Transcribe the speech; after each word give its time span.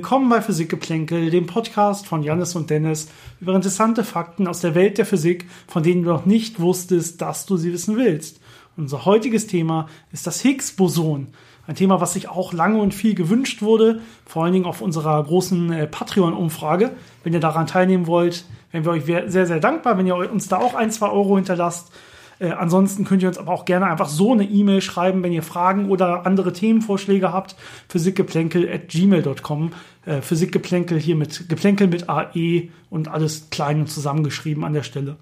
Willkommen 0.00 0.30
bei 0.30 0.40
Physikgeplänkel, 0.40 1.28
dem 1.28 1.46
Podcast 1.46 2.06
von 2.06 2.22
Jannis 2.22 2.56
und 2.56 2.70
Dennis 2.70 3.08
über 3.38 3.54
interessante 3.54 4.02
Fakten 4.02 4.48
aus 4.48 4.62
der 4.62 4.74
Welt 4.74 4.96
der 4.96 5.04
Physik, 5.04 5.44
von 5.68 5.82
denen 5.82 6.04
du 6.04 6.08
noch 6.08 6.24
nicht 6.24 6.58
wusstest, 6.58 7.20
dass 7.20 7.44
du 7.44 7.58
sie 7.58 7.70
wissen 7.70 7.98
willst. 7.98 8.40
Unser 8.78 9.04
heutiges 9.04 9.46
Thema 9.46 9.90
ist 10.10 10.26
das 10.26 10.40
Higgs-Boson. 10.40 11.26
Ein 11.66 11.74
Thema, 11.74 12.00
was 12.00 12.14
sich 12.14 12.30
auch 12.30 12.54
lange 12.54 12.80
und 12.80 12.94
viel 12.94 13.14
gewünscht 13.14 13.60
wurde, 13.60 14.00
vor 14.24 14.42
allen 14.42 14.54
Dingen 14.54 14.64
auf 14.64 14.80
unserer 14.80 15.22
großen 15.22 15.70
äh, 15.70 15.86
Patreon-Umfrage. 15.86 16.92
Wenn 17.22 17.34
ihr 17.34 17.40
daran 17.40 17.66
teilnehmen 17.66 18.06
wollt, 18.06 18.46
wären 18.72 18.86
wir 18.86 18.92
euch 18.92 19.04
sehr, 19.04 19.46
sehr 19.46 19.60
dankbar, 19.60 19.98
wenn 19.98 20.06
ihr 20.06 20.16
uns 20.16 20.48
da 20.48 20.56
auch 20.56 20.72
ein, 20.72 20.90
zwei 20.90 21.10
Euro 21.10 21.36
hinterlasst. 21.36 21.92
Äh, 22.40 22.50
ansonsten 22.52 23.04
könnt 23.04 23.22
ihr 23.22 23.28
uns 23.28 23.38
aber 23.38 23.52
auch 23.52 23.64
gerne 23.64 23.86
einfach 23.86 24.08
so 24.08 24.32
eine 24.32 24.44
E-Mail 24.44 24.80
schreiben, 24.80 25.22
wenn 25.22 25.32
ihr 25.32 25.42
Fragen 25.42 25.90
oder 25.90 26.26
andere 26.26 26.52
Themenvorschläge 26.52 27.32
habt. 27.32 27.54
Physikgeplänkel 27.88 28.68
at 28.68 28.88
gmail.com. 28.88 29.72
Äh, 30.06 30.22
Physikgeplänkel 30.22 30.98
hier 30.98 31.14
mit 31.14 31.48
Geplänkel 31.48 31.86
mit 31.86 32.08
AE 32.08 32.70
und 32.88 33.08
alles 33.08 33.50
klein 33.50 33.80
und 33.80 33.88
zusammengeschrieben 33.88 34.64
an 34.64 34.72
der 34.72 34.82
Stelle. 34.82 35.16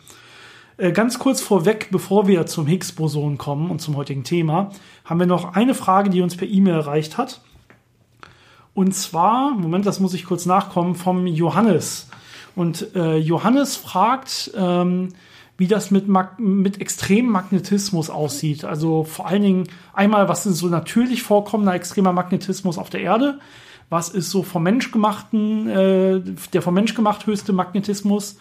Äh, 0.77 0.93
ganz 0.93 1.19
kurz 1.19 1.41
vorweg, 1.41 1.89
bevor 1.91 2.29
wir 2.29 2.47
zum 2.47 2.67
Higgs-Boson 2.69 3.37
kommen 3.37 3.71
und 3.71 3.81
zum 3.81 3.97
heutigen 3.97 4.23
Thema, 4.23 4.71
haben 5.05 5.19
wir 5.19 5.27
noch 5.27 5.55
eine 5.55 5.75
Frage, 5.75 6.11
die 6.11 6.23
uns 6.23 6.37
per 6.37 6.47
E-Mail 6.47 6.75
erreicht 6.75 7.19
hat. 7.19 7.41
Und 8.75 8.95
zwar, 8.95 9.51
Moment, 9.51 9.87
das 9.87 9.99
muss 9.99 10.15
ich 10.15 10.25
kurz 10.25 10.47
nachkommen, 10.47 10.95
vom 10.95 11.27
Johannes. 11.27 12.09
Und 12.55 12.95
äh, 12.95 13.17
Johannes 13.17 13.77
fragt, 13.77 14.53
ähm, 14.57 15.09
wie 15.59 15.67
das 15.67 15.91
mit, 15.91 16.09
Mag 16.09 16.39
mit 16.39 16.81
extremem 16.81 17.33
Magnetismus 17.33 18.09
aussieht. 18.11 18.65
Also 18.65 19.03
vor 19.03 19.27
allen 19.27 19.43
Dingen 19.43 19.65
einmal, 19.93 20.29
was 20.29 20.47
ist 20.47 20.59
so 20.59 20.69
natürlich 20.69 21.25
vorkommender 21.25 21.75
extremer 21.75 22.13
Magnetismus 22.13 22.79
auf 22.79 22.91
der 22.91 23.01
Erde? 23.01 23.41
Was 23.91 24.09
ist 24.09 24.31
so 24.31 24.45
vom 24.45 24.63
Mensch 24.63 24.93
gemachten, 24.93 25.69
äh, 25.69 26.21
der 26.53 26.63
vom 26.63 26.75
Mensch 26.75 26.95
gemacht 26.95 27.27
höchste 27.27 27.53
Magnetismus? 27.53 28.39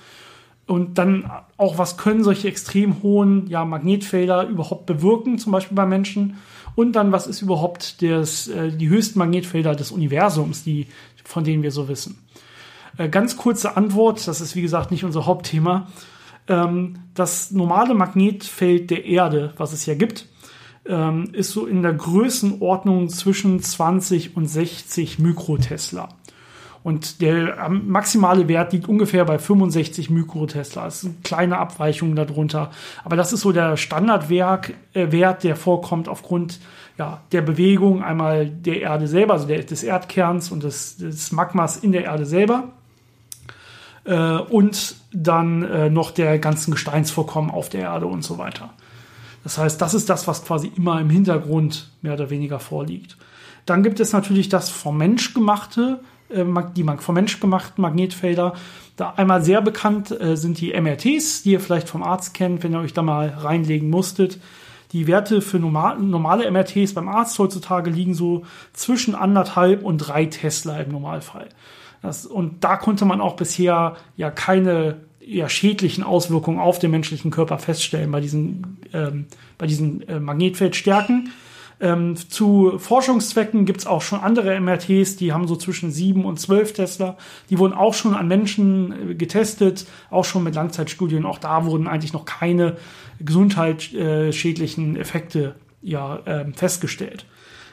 Und 0.67 0.99
dann 0.99 1.31
auch, 1.57 1.79
was 1.79 1.97
können 1.97 2.23
solche 2.23 2.49
extrem 2.49 3.01
hohen 3.01 3.47
ja, 3.47 3.65
Magnetfelder 3.65 4.47
überhaupt 4.47 4.85
bewirken, 4.85 5.39
zum 5.39 5.51
Beispiel 5.53 5.75
bei 5.75 5.85
Menschen? 5.87 6.37
Und 6.75 6.91
dann, 6.91 7.11
was 7.11 7.25
ist 7.25 7.41
überhaupt 7.41 8.03
das, 8.03 8.47
äh, 8.47 8.71
die 8.71 8.89
höchsten 8.89 9.17
Magnetfelder 9.17 9.73
des 9.73 9.91
Universums, 9.91 10.63
die, 10.63 10.85
von 11.23 11.43
denen 11.43 11.63
wir 11.63 11.71
so 11.71 11.87
wissen? 11.87 12.19
Äh, 12.97 13.09
ganz 13.09 13.37
kurze 13.37 13.75
Antwort, 13.75 14.27
das 14.27 14.39
ist 14.39 14.55
wie 14.55 14.61
gesagt 14.61 14.91
nicht 14.91 15.03
unser 15.03 15.25
Hauptthema 15.25 15.87
ähm, 16.47 16.99
das 17.13 17.51
normale 17.51 17.93
Magnetfeld 17.93 18.89
der 18.89 19.05
Erde, 19.05 19.53
was 19.57 19.73
es 19.73 19.85
ja 19.85 19.95
gibt, 19.95 20.27
ähm, 20.87 21.29
ist 21.33 21.51
so 21.51 21.65
in 21.65 21.81
der 21.81 21.93
Größenordnung 21.93 23.09
zwischen 23.09 23.61
20 23.61 24.35
und 24.35 24.47
60 24.47 25.19
Mikrotesla. 25.19 26.09
Und 26.83 27.21
der 27.21 27.57
ähm, 27.65 27.89
maximale 27.89 28.47
Wert 28.47 28.71
liegt 28.71 28.87
ungefähr 28.87 29.25
bei 29.25 29.39
65 29.39 30.09
Mikrotesla. 30.09 30.85
Das 30.85 31.03
ist 31.03 31.05
eine 31.05 31.15
kleine 31.23 31.57
Abweichung 31.57 32.15
darunter. 32.15 32.71
Aber 33.03 33.17
das 33.17 33.33
ist 33.33 33.41
so 33.41 33.51
der 33.51 33.75
Standardwert, 33.75 34.71
äh, 34.93 35.07
der 35.07 35.55
vorkommt 35.57 36.07
aufgrund 36.07 36.59
ja, 36.97 37.21
der 37.31 37.41
Bewegung 37.41 38.03
einmal 38.03 38.49
der 38.49 38.81
Erde 38.81 39.07
selber, 39.07 39.33
also 39.33 39.47
der, 39.47 39.63
des 39.63 39.83
Erdkerns 39.83 40.49
und 40.49 40.63
des, 40.63 40.97
des 40.97 41.31
Magmas 41.33 41.77
in 41.77 41.91
der 41.91 42.05
Erde 42.05 42.25
selber 42.25 42.71
äh, 44.07 44.37
und 44.37 44.95
dann 45.11 45.63
äh, 45.63 45.89
noch 45.89 46.11
der 46.11 46.39
ganzen 46.39 46.71
Gesteinsvorkommen 46.71 47.51
auf 47.51 47.69
der 47.69 47.81
Erde 47.81 48.07
und 48.07 48.23
so 48.23 48.37
weiter. 48.37 48.69
Das 49.43 49.57
heißt, 49.57 49.81
das 49.81 49.93
ist 49.93 50.09
das, 50.09 50.27
was 50.27 50.43
quasi 50.43 50.71
immer 50.75 50.99
im 50.99 51.09
Hintergrund 51.09 51.89
mehr 52.01 52.13
oder 52.13 52.29
weniger 52.29 52.59
vorliegt. 52.59 53.17
Dann 53.65 53.83
gibt 53.83 53.99
es 53.99 54.13
natürlich 54.13 54.49
das 54.49 54.69
vom 54.69 54.97
Mensch 54.97 55.33
gemachte, 55.33 55.99
äh, 56.29 56.43
die 56.75 56.85
vom 56.99 57.15
Mensch 57.15 57.39
gemachten 57.39 57.81
Magnetfelder. 57.81 58.53
Da 58.95 59.13
einmal 59.15 59.43
sehr 59.43 59.61
bekannt 59.61 60.11
äh, 60.19 60.35
sind 60.35 60.59
die 60.59 60.73
MRTs, 60.73 61.43
die 61.43 61.51
ihr 61.51 61.59
vielleicht 61.59 61.89
vom 61.89 62.01
Arzt 62.01 62.33
kennt, 62.33 62.63
wenn 62.63 62.73
ihr 62.73 62.79
euch 62.79 62.93
da 62.93 63.01
mal 63.01 63.29
reinlegen 63.29 63.89
musstet. 63.89 64.39
Die 64.93 65.05
Werte 65.05 65.41
für 65.41 65.59
normal, 65.59 65.99
normale 65.99 66.49
MRTs 66.49 66.93
beim 66.93 67.09
Arzt 67.09 67.37
heutzutage 67.39 67.89
liegen 67.89 68.13
so 68.13 68.45
zwischen 68.71 69.15
anderthalb 69.15 69.83
und 69.83 69.97
drei 69.97 70.25
Tesla 70.25 70.79
im 70.79 70.91
Normalfall. 70.91 71.49
Das, 72.01 72.25
und 72.25 72.63
da 72.63 72.77
konnte 72.77 73.05
man 73.05 73.21
auch 73.21 73.35
bisher 73.35 73.95
ja 74.15 74.31
keine 74.31 74.97
ja, 75.27 75.49
schädlichen 75.49 76.03
Auswirkungen 76.03 76.59
auf 76.59 76.79
den 76.79 76.91
menschlichen 76.91 77.31
Körper 77.31 77.57
feststellen 77.57 78.11
bei 78.11 78.21
diesen, 78.21 78.77
ähm, 78.93 79.25
bei 79.57 79.67
diesen 79.67 80.07
äh, 80.07 80.19
Magnetfeldstärken. 80.19 81.31
Ähm, 81.79 82.15
zu 82.15 82.79
Forschungszwecken 82.79 83.65
gibt 83.65 83.81
es 83.81 83.87
auch 83.87 84.01
schon 84.01 84.19
andere 84.19 84.59
MRTs, 84.59 85.17
die 85.17 85.31
haben 85.31 85.47
so 85.47 85.55
zwischen 85.55 85.91
7 85.91 86.25
und 86.25 86.39
12 86.39 86.73
Tesla. 86.73 87.17
Die 87.49 87.59
wurden 87.59 87.73
auch 87.73 87.93
schon 87.93 88.15
an 88.15 88.27
Menschen 88.27 89.11
äh, 89.11 89.15
getestet, 89.15 89.85
auch 90.09 90.25
schon 90.25 90.43
mit 90.43 90.55
Langzeitstudien. 90.55 91.25
Auch 91.25 91.37
da 91.37 91.65
wurden 91.65 91.87
eigentlich 91.87 92.13
noch 92.13 92.25
keine 92.25 92.77
gesundheitsschädlichen 93.19 94.95
Effekte 94.95 95.55
ja, 95.81 96.17
äh, 96.25 96.45
festgestellt 96.53 97.25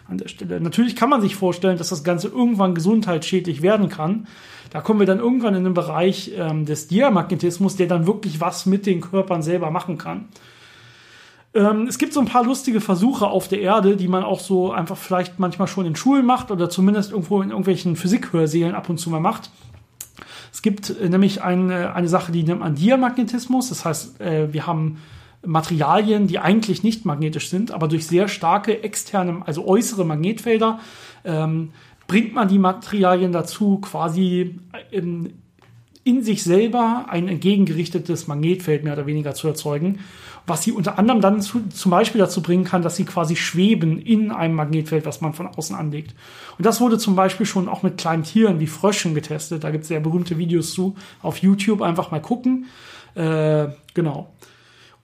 an 0.09 0.19
der 0.19 0.29
Stelle. 0.29 0.61
Natürlich 0.61 0.97
kann 0.97 1.09
man 1.09 1.21
sich 1.21 1.37
vorstellen, 1.37 1.79
dass 1.79 1.89
das 1.89 2.05
Ganze 2.05 2.29
irgendwann 2.29 2.75
gesundheitsschädlich 2.75 3.63
werden 3.63 3.89
kann. 3.89 4.27
Da 4.71 4.81
kommen 4.81 5.01
wir 5.01 5.07
dann 5.07 5.19
irgendwann 5.19 5.55
in 5.55 5.65
den 5.65 5.75
Bereich 5.75 6.33
ähm, 6.37 6.67
des 6.67 6.89
Diamagnetismus, 6.89 7.77
der 7.77 7.87
dann 7.87 8.07
wirklich 8.07 8.41
was 8.41 8.67
mit 8.67 8.87
den 8.87 9.01
Körpern 9.01 9.43
selber 9.43 9.71
machen 9.71 9.99
kann. 9.99 10.29
Ähm, 11.55 11.87
es 11.87 11.99
gibt 11.99 12.13
so 12.13 12.21
ein 12.21 12.27
paar 12.27 12.45
lustige 12.45 12.81
Versuche 12.81 13.29
auf 13.29 13.47
der 13.49 13.61
Erde, 13.61 13.97
die 13.97 14.09
man 14.09 14.25
auch 14.25 14.41
so 14.41 14.73
einfach 14.73 14.97
vielleicht 14.97 15.39
manchmal 15.39 15.69
schon 15.69 15.87
in 15.87 15.95
Schulen 15.95 16.27
macht 16.27 16.51
oder 16.51 16.69
zumindest 16.69 17.13
irgendwo 17.13 17.41
in 17.41 17.51
irgendwelchen 17.51 17.95
Physikhörsälen 17.97 18.75
ab 18.75 18.89
und 18.89 18.99
zu 18.99 19.11
mal 19.11 19.21
macht. 19.21 19.51
Es 20.53 20.63
gibt 20.63 20.91
äh, 20.91 21.09
nämlich 21.09 21.43
eine, 21.43 21.95
eine 21.95 22.09
Sache, 22.09 22.33
die 22.33 22.43
nennt 22.43 22.61
man 22.61 22.75
Diamagnetismus. 22.75 23.69
Das 23.69 23.85
heißt, 23.85 24.21
äh, 24.21 24.53
wir 24.53 24.67
haben 24.67 24.99
Materialien, 25.47 26.27
die 26.27 26.39
eigentlich 26.39 26.83
nicht 26.83 27.05
magnetisch 27.05 27.49
sind, 27.49 27.71
aber 27.71 27.89
durch 27.89 28.07
sehr 28.07 28.29
starke 28.29 28.83
externe, 28.83 29.43
also 29.47 29.67
äußere 29.67 30.05
Magnetfelder, 30.05 30.81
ähm, 31.25 31.71
bringt 32.07 32.35
man 32.35 32.49
die 32.49 32.59
Materialien 32.59 33.33
dazu, 33.33 33.79
quasi 33.79 34.59
in, 34.91 35.35
in 36.05 36.23
sich 36.23 36.43
selber 36.43 37.07
ein 37.09 37.29
entgegengerichtetes 37.29 38.27
Magnetfeld 38.27 38.85
mehr 38.85 38.93
oder 38.93 39.07
weniger 39.07 39.35
zu 39.35 39.49
erzeugen, 39.49 40.01
was 40.47 40.63
sie 40.63 40.73
unter 40.73 40.99
anderem 40.99 41.23
dann 41.23 41.41
zu, 41.41 41.69
zum 41.69 41.91
Beispiel 41.91 42.19
dazu 42.19 42.43
bringen 42.43 42.65
kann, 42.65 42.83
dass 42.83 42.97
sie 42.97 43.07
quasi 43.07 43.35
schweben 43.35 43.99
in 43.99 44.31
einem 44.31 44.55
Magnetfeld, 44.55 45.07
was 45.07 45.23
man 45.23 45.33
von 45.33 45.47
außen 45.47 45.75
anlegt. 45.75 46.15
Und 46.59 46.67
das 46.67 46.81
wurde 46.81 46.99
zum 46.99 47.17
Beispiel 47.17 47.47
schon 47.47 47.69
auch 47.69 47.83
mit 47.83 47.97
kleinen 47.97 48.25
Tieren 48.25 48.61
wie 48.61 48.67
Fröschen 48.67 49.15
getestet. 49.15 49.65
Da 49.65 49.71
gibt 49.71 49.83
es 49.83 49.89
sehr 49.89 50.01
berühmte 50.01 50.37
Videos 50.37 50.75
zu 50.75 50.97
auf 51.23 51.39
YouTube. 51.39 51.81
Einfach 51.81 52.11
mal 52.11 52.21
gucken. 52.21 52.67
Äh, 53.15 53.69
genau. 53.95 54.35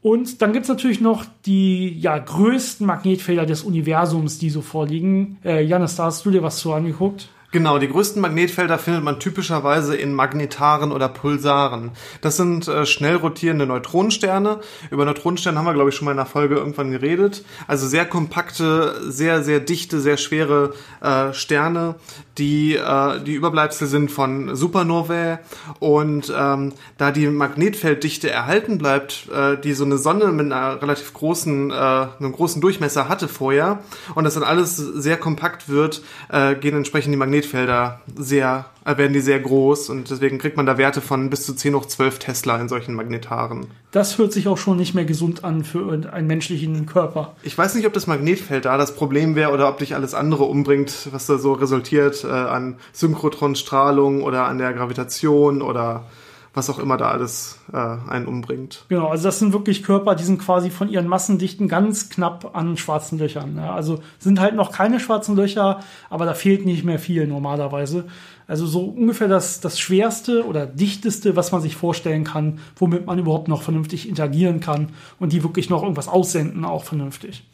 Und 0.02 0.40
dann 0.40 0.52
gibt's 0.52 0.68
natürlich 0.68 1.00
noch 1.00 1.26
die 1.44 1.98
ja, 1.98 2.16
größten 2.16 2.86
Magnetfelder 2.86 3.44
des 3.44 3.62
Universums, 3.62 4.38
die 4.38 4.48
so 4.48 4.62
vorliegen. 4.62 5.38
Äh, 5.44 5.62
da 5.96 6.06
hast 6.06 6.24
du 6.24 6.30
dir 6.30 6.42
was 6.42 6.58
zu 6.58 6.72
angeguckt? 6.72 7.28
Genau, 7.52 7.80
die 7.80 7.88
größten 7.88 8.22
Magnetfelder 8.22 8.78
findet 8.78 9.02
man 9.02 9.18
typischerweise 9.18 9.96
in 9.96 10.14
Magnetaren 10.14 10.92
oder 10.92 11.08
Pulsaren. 11.08 11.90
Das 12.20 12.36
sind 12.36 12.68
äh, 12.68 12.86
schnell 12.86 13.16
rotierende 13.16 13.66
Neutronensterne. 13.66 14.60
Über 14.92 15.04
Neutronensterne 15.04 15.58
haben 15.58 15.64
wir, 15.64 15.74
glaube 15.74 15.90
ich, 15.90 15.96
schon 15.96 16.04
mal 16.04 16.12
in 16.12 16.20
einer 16.20 16.26
Folge 16.26 16.54
irgendwann 16.54 16.92
geredet. 16.92 17.44
Also 17.66 17.88
sehr 17.88 18.04
kompakte, 18.04 18.94
sehr, 19.10 19.42
sehr 19.42 19.58
dichte, 19.58 20.00
sehr 20.00 20.16
schwere 20.16 20.74
äh, 21.00 21.32
Sterne, 21.32 21.96
die 22.38 22.76
äh, 22.76 23.20
die 23.20 23.34
Überbleibsel 23.34 23.88
sind 23.88 24.12
von 24.12 24.54
Supernovae. 24.54 25.40
Und 25.80 26.32
ähm, 26.36 26.72
da 26.98 27.10
die 27.10 27.26
Magnetfelddichte 27.26 28.30
erhalten 28.30 28.78
bleibt, 28.78 29.28
äh, 29.28 29.56
die 29.56 29.72
so 29.72 29.84
eine 29.84 29.98
Sonne 29.98 30.26
mit 30.28 30.46
einer 30.46 30.80
relativ 30.80 31.12
großen, 31.14 31.72
äh, 31.72 31.74
einem 31.74 32.30
großen 32.30 32.62
Durchmesser 32.62 33.08
hatte 33.08 33.26
vorher, 33.26 33.80
und 34.14 34.22
das 34.22 34.34
dann 34.34 34.44
alles 34.44 34.76
sehr 34.76 35.16
kompakt 35.16 35.68
wird, 35.68 36.02
äh, 36.28 36.54
gehen 36.54 36.76
entsprechend 36.76 37.12
die 37.12 37.16
Magnetfelder 37.16 37.39
Magnetfelder 37.40 38.00
sehr, 38.16 38.66
äh, 38.84 38.96
werden 38.98 39.12
die 39.12 39.20
sehr 39.20 39.40
groß 39.40 39.88
und 39.90 40.10
deswegen 40.10 40.38
kriegt 40.38 40.56
man 40.56 40.66
da 40.66 40.76
Werte 40.78 41.00
von 41.00 41.30
bis 41.30 41.46
zu 41.46 41.54
10 41.54 41.74
hoch 41.74 41.86
12 41.86 42.18
Tesla 42.18 42.58
in 42.58 42.68
solchen 42.68 42.94
Magnetaren. 42.94 43.66
Das 43.92 44.18
hört 44.18 44.32
sich 44.32 44.46
auch 44.46 44.58
schon 44.58 44.76
nicht 44.76 44.94
mehr 44.94 45.04
gesund 45.04 45.42
an 45.42 45.64
für 45.64 45.90
einen 46.12 46.26
menschlichen 46.26 46.86
Körper. 46.86 47.34
Ich 47.42 47.56
weiß 47.56 47.74
nicht, 47.74 47.86
ob 47.86 47.92
das 47.92 48.06
Magnetfeld 48.06 48.66
da 48.66 48.76
das 48.76 48.94
Problem 48.94 49.34
wäre 49.34 49.52
oder 49.52 49.68
ob 49.68 49.78
dich 49.78 49.94
alles 49.94 50.14
andere 50.14 50.44
umbringt, 50.44 51.08
was 51.12 51.26
da 51.26 51.38
so 51.38 51.52
resultiert 51.52 52.24
äh, 52.24 52.28
an 52.28 52.76
Synchrotronstrahlung 52.92 54.22
oder 54.22 54.44
an 54.44 54.58
der 54.58 54.72
Gravitation 54.72 55.62
oder 55.62 56.04
was 56.52 56.68
auch 56.68 56.78
immer 56.78 56.96
da 56.96 57.10
alles 57.10 57.60
äh, 57.72 57.76
einen 57.76 58.26
umbringt. 58.26 58.84
Genau, 58.88 59.08
also 59.08 59.24
das 59.24 59.38
sind 59.38 59.52
wirklich 59.52 59.82
Körper, 59.82 60.14
die 60.14 60.24
sind 60.24 60.38
quasi 60.38 60.70
von 60.70 60.88
ihren 60.88 61.06
Massendichten 61.06 61.68
ganz 61.68 62.08
knapp 62.08 62.56
an 62.56 62.76
schwarzen 62.76 63.18
Löchern. 63.18 63.56
Ja. 63.56 63.74
Also 63.74 64.00
sind 64.18 64.40
halt 64.40 64.56
noch 64.56 64.72
keine 64.72 64.98
schwarzen 64.98 65.36
Löcher, 65.36 65.80
aber 66.08 66.24
da 66.24 66.34
fehlt 66.34 66.66
nicht 66.66 66.84
mehr 66.84 66.98
viel 66.98 67.26
normalerweise. 67.26 68.06
Also 68.48 68.66
so 68.66 68.86
ungefähr 68.86 69.28
das, 69.28 69.60
das 69.60 69.78
schwerste 69.78 70.44
oder 70.44 70.66
dichteste, 70.66 71.36
was 71.36 71.52
man 71.52 71.60
sich 71.60 71.76
vorstellen 71.76 72.24
kann, 72.24 72.58
womit 72.74 73.06
man 73.06 73.18
überhaupt 73.18 73.46
noch 73.46 73.62
vernünftig 73.62 74.08
interagieren 74.08 74.58
kann 74.58 74.88
und 75.20 75.32
die 75.32 75.44
wirklich 75.44 75.70
noch 75.70 75.82
irgendwas 75.82 76.08
aussenden, 76.08 76.64
auch 76.64 76.82
vernünftig. 76.82 77.44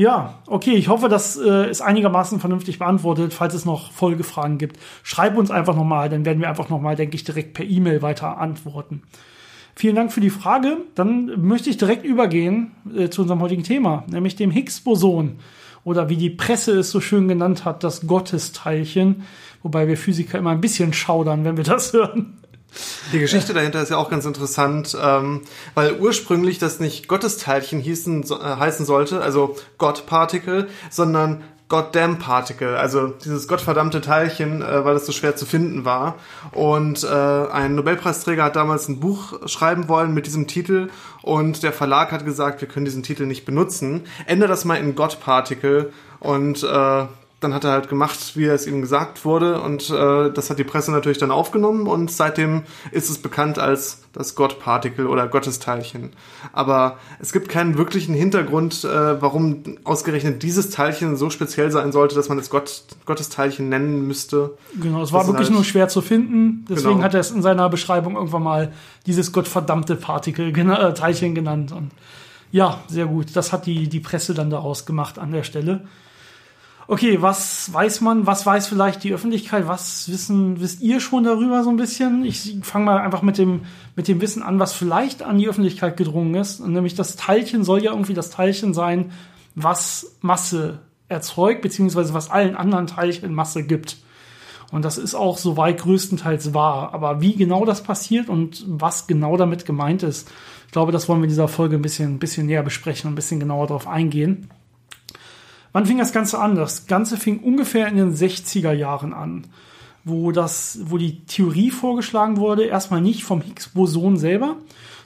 Ja, 0.00 0.38
okay, 0.46 0.76
ich 0.76 0.88
hoffe, 0.88 1.10
das 1.10 1.36
äh, 1.36 1.70
ist 1.70 1.82
einigermaßen 1.82 2.40
vernünftig 2.40 2.78
beantwortet. 2.78 3.34
Falls 3.34 3.52
es 3.52 3.66
noch 3.66 3.92
Folgefragen 3.92 4.56
gibt, 4.56 4.78
schreib 5.02 5.36
uns 5.36 5.50
einfach 5.50 5.76
nochmal, 5.76 6.08
dann 6.08 6.24
werden 6.24 6.40
wir 6.40 6.48
einfach 6.48 6.70
nochmal, 6.70 6.96
denke 6.96 7.16
ich, 7.16 7.24
direkt 7.24 7.52
per 7.52 7.66
E-Mail 7.66 8.00
weiter 8.00 8.38
antworten. 8.38 9.02
Vielen 9.74 9.96
Dank 9.96 10.10
für 10.10 10.22
die 10.22 10.30
Frage. 10.30 10.78
Dann 10.94 11.46
möchte 11.46 11.68
ich 11.68 11.76
direkt 11.76 12.06
übergehen 12.06 12.70
äh, 12.96 13.10
zu 13.10 13.20
unserem 13.20 13.42
heutigen 13.42 13.62
Thema, 13.62 14.04
nämlich 14.10 14.36
dem 14.36 14.50
Higgs-Boson. 14.50 15.36
Oder 15.84 16.08
wie 16.08 16.16
die 16.16 16.30
Presse 16.30 16.78
es 16.78 16.90
so 16.90 17.02
schön 17.02 17.28
genannt 17.28 17.66
hat, 17.66 17.84
das 17.84 18.06
Gottesteilchen. 18.06 19.24
Wobei 19.62 19.86
wir 19.86 19.98
Physiker 19.98 20.38
immer 20.38 20.52
ein 20.52 20.62
bisschen 20.62 20.94
schaudern, 20.94 21.44
wenn 21.44 21.58
wir 21.58 21.64
das 21.64 21.92
hören. 21.92 22.39
Die 23.12 23.18
Geschichte 23.18 23.52
dahinter 23.52 23.82
ist 23.82 23.90
ja 23.90 23.96
auch 23.96 24.10
ganz 24.10 24.24
interessant, 24.24 24.96
ähm, 25.00 25.42
weil 25.74 25.98
ursprünglich 25.98 26.58
das 26.58 26.80
nicht 26.80 27.08
Gottesteilchen 27.08 27.80
hießen, 27.80 28.22
so, 28.22 28.40
äh, 28.40 28.56
heißen 28.56 28.86
sollte, 28.86 29.20
also 29.20 29.56
God-Particle, 29.78 30.68
sondern 30.90 31.42
Goddamn 31.70 32.18
Particle, 32.18 32.76
also 32.76 33.06
dieses 33.06 33.46
gottverdammte 33.46 34.00
Teilchen, 34.00 34.60
äh, 34.60 34.84
weil 34.84 34.96
es 34.96 35.06
so 35.06 35.12
schwer 35.12 35.36
zu 35.36 35.46
finden 35.46 35.84
war. 35.84 36.16
Und 36.50 37.04
äh, 37.04 37.06
ein 37.06 37.76
Nobelpreisträger 37.76 38.42
hat 38.42 38.56
damals 38.56 38.88
ein 38.88 38.98
Buch 38.98 39.48
schreiben 39.48 39.88
wollen 39.88 40.12
mit 40.12 40.26
diesem 40.26 40.48
Titel 40.48 40.90
und 41.22 41.62
der 41.62 41.72
Verlag 41.72 42.10
hat 42.10 42.24
gesagt, 42.24 42.60
wir 42.60 42.66
können 42.66 42.86
diesen 42.86 43.04
Titel 43.04 43.24
nicht 43.24 43.44
benutzen. 43.44 44.02
Ändere 44.26 44.48
das 44.48 44.64
mal 44.64 44.76
in 44.76 44.96
God 44.96 45.20
Particle 45.20 45.92
und 46.18 46.64
äh, 46.64 47.06
dann 47.40 47.54
hat 47.54 47.64
er 47.64 47.72
halt 47.72 47.88
gemacht, 47.88 48.36
wie 48.36 48.44
es 48.44 48.66
ihm 48.66 48.82
gesagt 48.82 49.24
wurde 49.24 49.62
und 49.62 49.88
äh, 49.88 50.30
das 50.30 50.50
hat 50.50 50.58
die 50.58 50.64
Presse 50.64 50.92
natürlich 50.92 51.18
dann 51.18 51.30
aufgenommen 51.30 51.86
und 51.86 52.10
seitdem 52.10 52.64
ist 52.92 53.08
es 53.08 53.18
bekannt 53.18 53.58
als 53.58 54.02
das 54.12 54.34
God-Particle 54.34 55.06
oder 55.06 55.26
Gottesteilchen. 55.26 56.10
Aber 56.52 56.98
es 57.18 57.32
gibt 57.32 57.48
keinen 57.48 57.78
wirklichen 57.78 58.14
Hintergrund, 58.14 58.84
äh, 58.84 59.22
warum 59.22 59.62
ausgerechnet 59.84 60.42
dieses 60.42 60.70
Teilchen 60.70 61.16
so 61.16 61.30
speziell 61.30 61.70
sein 61.70 61.92
sollte, 61.92 62.14
dass 62.14 62.28
man 62.28 62.38
es 62.38 62.50
Gott, 62.50 62.84
Gottesteilchen 63.06 63.70
nennen 63.70 64.06
müsste. 64.06 64.58
Genau, 64.78 65.02
es 65.02 65.12
war 65.12 65.26
wirklich 65.26 65.48
halt 65.48 65.54
nur 65.54 65.64
schwer 65.64 65.88
zu 65.88 66.02
finden, 66.02 66.66
deswegen 66.68 66.94
genau. 66.94 67.04
hat 67.04 67.14
er 67.14 67.20
es 67.20 67.30
in 67.30 67.40
seiner 67.40 67.68
Beschreibung 67.70 68.16
irgendwann 68.16 68.42
mal 68.42 68.72
dieses 69.06 69.32
gottverdammte 69.32 69.96
Partikel, 69.96 70.48
äh, 70.48 70.94
Teilchen 70.94 71.34
genannt 71.34 71.72
und 71.72 71.90
ja, 72.52 72.80
sehr 72.88 73.06
gut. 73.06 73.36
Das 73.36 73.52
hat 73.52 73.66
die, 73.66 73.88
die 73.88 74.00
Presse 74.00 74.34
dann 74.34 74.50
daraus 74.50 74.84
gemacht 74.84 75.18
an 75.18 75.30
der 75.30 75.44
Stelle. 75.44 75.82
Okay, 76.90 77.22
was 77.22 77.72
weiß 77.72 78.00
man, 78.00 78.26
was 78.26 78.44
weiß 78.44 78.66
vielleicht 78.66 79.04
die 79.04 79.14
Öffentlichkeit, 79.14 79.68
was 79.68 80.10
wissen, 80.10 80.60
wisst 80.60 80.80
ihr 80.80 80.98
schon 80.98 81.22
darüber 81.22 81.62
so 81.62 81.70
ein 81.70 81.76
bisschen? 81.76 82.24
Ich 82.24 82.56
fange 82.62 82.84
mal 82.84 82.98
einfach 82.98 83.22
mit 83.22 83.38
dem, 83.38 83.60
mit 83.94 84.08
dem 84.08 84.20
Wissen 84.20 84.42
an, 84.42 84.58
was 84.58 84.72
vielleicht 84.72 85.22
an 85.22 85.38
die 85.38 85.48
Öffentlichkeit 85.48 85.96
gedrungen 85.96 86.34
ist. 86.34 86.58
Nämlich 86.58 86.96
das 86.96 87.14
Teilchen 87.14 87.62
soll 87.62 87.84
ja 87.84 87.92
irgendwie 87.92 88.14
das 88.14 88.30
Teilchen 88.30 88.74
sein, 88.74 89.12
was 89.54 90.16
Masse 90.20 90.80
erzeugt, 91.06 91.62
beziehungsweise 91.62 92.12
was 92.12 92.28
allen 92.28 92.56
anderen 92.56 92.88
Teilchen 92.88 93.32
Masse 93.34 93.62
gibt. 93.62 93.98
Und 94.72 94.84
das 94.84 94.98
ist 94.98 95.14
auch 95.14 95.38
soweit 95.38 95.78
größtenteils 95.78 96.54
wahr. 96.54 96.92
Aber 96.92 97.20
wie 97.20 97.36
genau 97.36 97.64
das 97.64 97.84
passiert 97.84 98.28
und 98.28 98.64
was 98.66 99.06
genau 99.06 99.36
damit 99.36 99.64
gemeint 99.64 100.02
ist, 100.02 100.28
ich 100.66 100.72
glaube, 100.72 100.90
das 100.90 101.08
wollen 101.08 101.20
wir 101.20 101.26
in 101.26 101.30
dieser 101.30 101.46
Folge 101.46 101.76
ein 101.76 101.82
bisschen, 101.82 102.14
ein 102.14 102.18
bisschen 102.18 102.46
näher 102.46 102.64
besprechen 102.64 103.06
und 103.06 103.12
ein 103.12 103.14
bisschen 103.14 103.38
genauer 103.38 103.68
darauf 103.68 103.86
eingehen. 103.86 104.50
Wann 105.72 105.86
fing 105.86 105.98
das 105.98 106.12
Ganze 106.12 106.38
an? 106.38 106.56
Das 106.56 106.86
Ganze 106.86 107.16
fing 107.16 107.38
ungefähr 107.38 107.86
in 107.88 107.96
den 107.96 108.14
60er 108.14 108.72
Jahren 108.72 109.12
an, 109.12 109.46
wo 110.04 110.32
das, 110.32 110.80
wo 110.84 110.98
die 110.98 111.24
Theorie 111.26 111.70
vorgeschlagen 111.70 112.38
wurde, 112.38 112.64
erstmal 112.64 113.00
nicht 113.00 113.22
vom 113.22 113.40
Higgs-Boson 113.40 114.16
selber, 114.16 114.56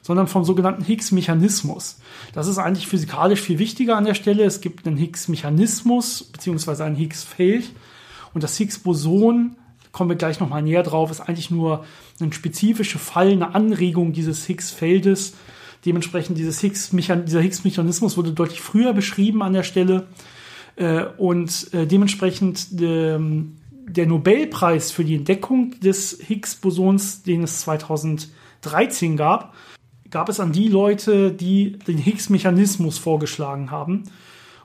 sondern 0.00 0.26
vom 0.26 0.44
sogenannten 0.44 0.84
Higgs-Mechanismus. 0.84 1.98
Das 2.32 2.46
ist 2.46 2.58
eigentlich 2.58 2.86
physikalisch 2.86 3.40
viel 3.40 3.58
wichtiger 3.58 3.96
an 3.96 4.04
der 4.04 4.14
Stelle. 4.14 4.44
Es 4.44 4.60
gibt 4.60 4.86
einen 4.86 4.96
Higgs-Mechanismus 4.96 6.24
beziehungsweise 6.24 6.84
ein 6.84 6.94
Higgs-Feld 6.94 7.70
und 8.32 8.42
das 8.42 8.56
Higgs-Boson 8.56 9.56
kommen 9.92 10.10
wir 10.10 10.16
gleich 10.16 10.40
nochmal 10.40 10.62
näher 10.62 10.82
drauf, 10.82 11.10
ist 11.10 11.20
eigentlich 11.20 11.50
nur 11.50 11.84
ein 12.20 12.32
spezifischer 12.32 12.98
Fall, 12.98 13.30
eine 13.30 13.54
Anregung 13.54 14.12
dieses 14.12 14.44
Higgs-Feldes. 14.46 15.34
Dementsprechend 15.86 16.36
dieses 16.36 16.60
Higgs 16.60 16.90
dieser 16.90 17.40
Higgs-Mechanismus 17.40 18.16
wurde 18.16 18.32
deutlich 18.32 18.60
früher 18.60 18.92
beschrieben 18.92 19.42
an 19.42 19.52
der 19.52 19.62
Stelle. 19.62 20.08
Äh, 20.76 21.04
und 21.16 21.72
äh, 21.72 21.86
dementsprechend 21.86 22.68
ähm, 22.80 23.56
der 23.86 24.06
Nobelpreis 24.06 24.90
für 24.90 25.04
die 25.04 25.16
Entdeckung 25.16 25.78
des 25.80 26.18
Higgs-Bosons, 26.26 27.22
den 27.22 27.44
es 27.44 27.60
2013 27.60 29.16
gab, 29.16 29.54
gab 30.10 30.28
es 30.28 30.40
an 30.40 30.52
die 30.52 30.68
Leute, 30.68 31.32
die 31.32 31.78
den 31.86 31.98
Higgs-Mechanismus 31.98 32.98
vorgeschlagen 32.98 33.70
haben. 33.70 34.04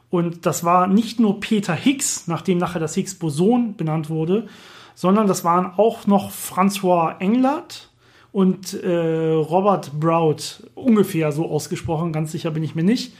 Und 0.09 0.45
das 0.45 0.63
war 0.63 0.87
nicht 0.87 1.19
nur 1.19 1.39
Peter 1.39 1.75
Higgs, 1.75 2.27
nachdem 2.27 2.57
nachher 2.57 2.79
das 2.79 2.95
Higgs-Boson 2.95 3.75
benannt 3.75 4.09
wurde, 4.09 4.47
sondern 4.95 5.27
das 5.27 5.43
waren 5.43 5.73
auch 5.77 6.07
noch 6.07 6.31
François 6.31 7.19
Englert 7.19 7.89
und 8.31 8.73
äh, 8.73 9.31
Robert 9.31 9.99
Brout, 9.99 10.67
ungefähr 10.75 11.31
so 11.31 11.49
ausgesprochen, 11.49 12.11
ganz 12.11 12.31
sicher 12.31 12.51
bin 12.51 12.63
ich 12.63 12.75
mir 12.75 12.83
nicht. 12.83 13.13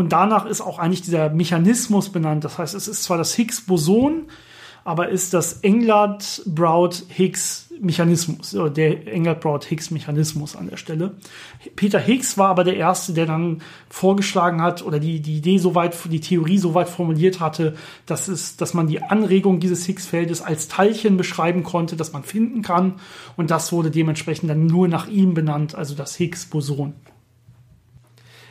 Und 0.00 0.12
danach 0.12 0.46
ist 0.46 0.62
auch 0.62 0.78
eigentlich 0.78 1.02
dieser 1.02 1.28
Mechanismus 1.28 2.08
benannt. 2.08 2.42
Das 2.42 2.56
heißt, 2.56 2.74
es 2.74 2.88
ist 2.88 3.02
zwar 3.02 3.18
das 3.18 3.34
Higgs-Boson, 3.34 4.28
aber 4.82 5.10
ist 5.10 5.34
das 5.34 5.60
Englert-Brout-Higgs-Mechanismus, 5.60 8.54
oder 8.54 8.70
der 8.70 9.12
Englert-Brout-Higgs-Mechanismus 9.12 10.56
an 10.56 10.70
der 10.70 10.78
Stelle. 10.78 11.16
Peter 11.76 11.98
Higgs 11.98 12.38
war 12.38 12.48
aber 12.48 12.64
der 12.64 12.78
Erste, 12.78 13.12
der 13.12 13.26
dann 13.26 13.60
vorgeschlagen 13.90 14.62
hat 14.62 14.82
oder 14.82 15.00
die, 15.00 15.20
die 15.20 15.36
Idee 15.36 15.58
soweit, 15.58 15.94
die 16.10 16.20
Theorie 16.20 16.56
soweit 16.56 16.88
formuliert 16.88 17.40
hatte, 17.40 17.76
dass, 18.06 18.28
es, 18.28 18.56
dass 18.56 18.72
man 18.72 18.86
die 18.86 19.02
Anregung 19.02 19.60
dieses 19.60 19.84
Higgs-Feldes 19.84 20.40
als 20.40 20.68
Teilchen 20.68 21.18
beschreiben 21.18 21.62
konnte, 21.62 21.96
das 21.96 22.14
man 22.14 22.22
finden 22.22 22.62
kann. 22.62 22.94
Und 23.36 23.50
das 23.50 23.70
wurde 23.70 23.90
dementsprechend 23.90 24.48
dann 24.48 24.64
nur 24.64 24.88
nach 24.88 25.08
ihm 25.08 25.34
benannt, 25.34 25.74
also 25.74 25.94
das 25.94 26.16
Higgs-Boson. 26.16 26.94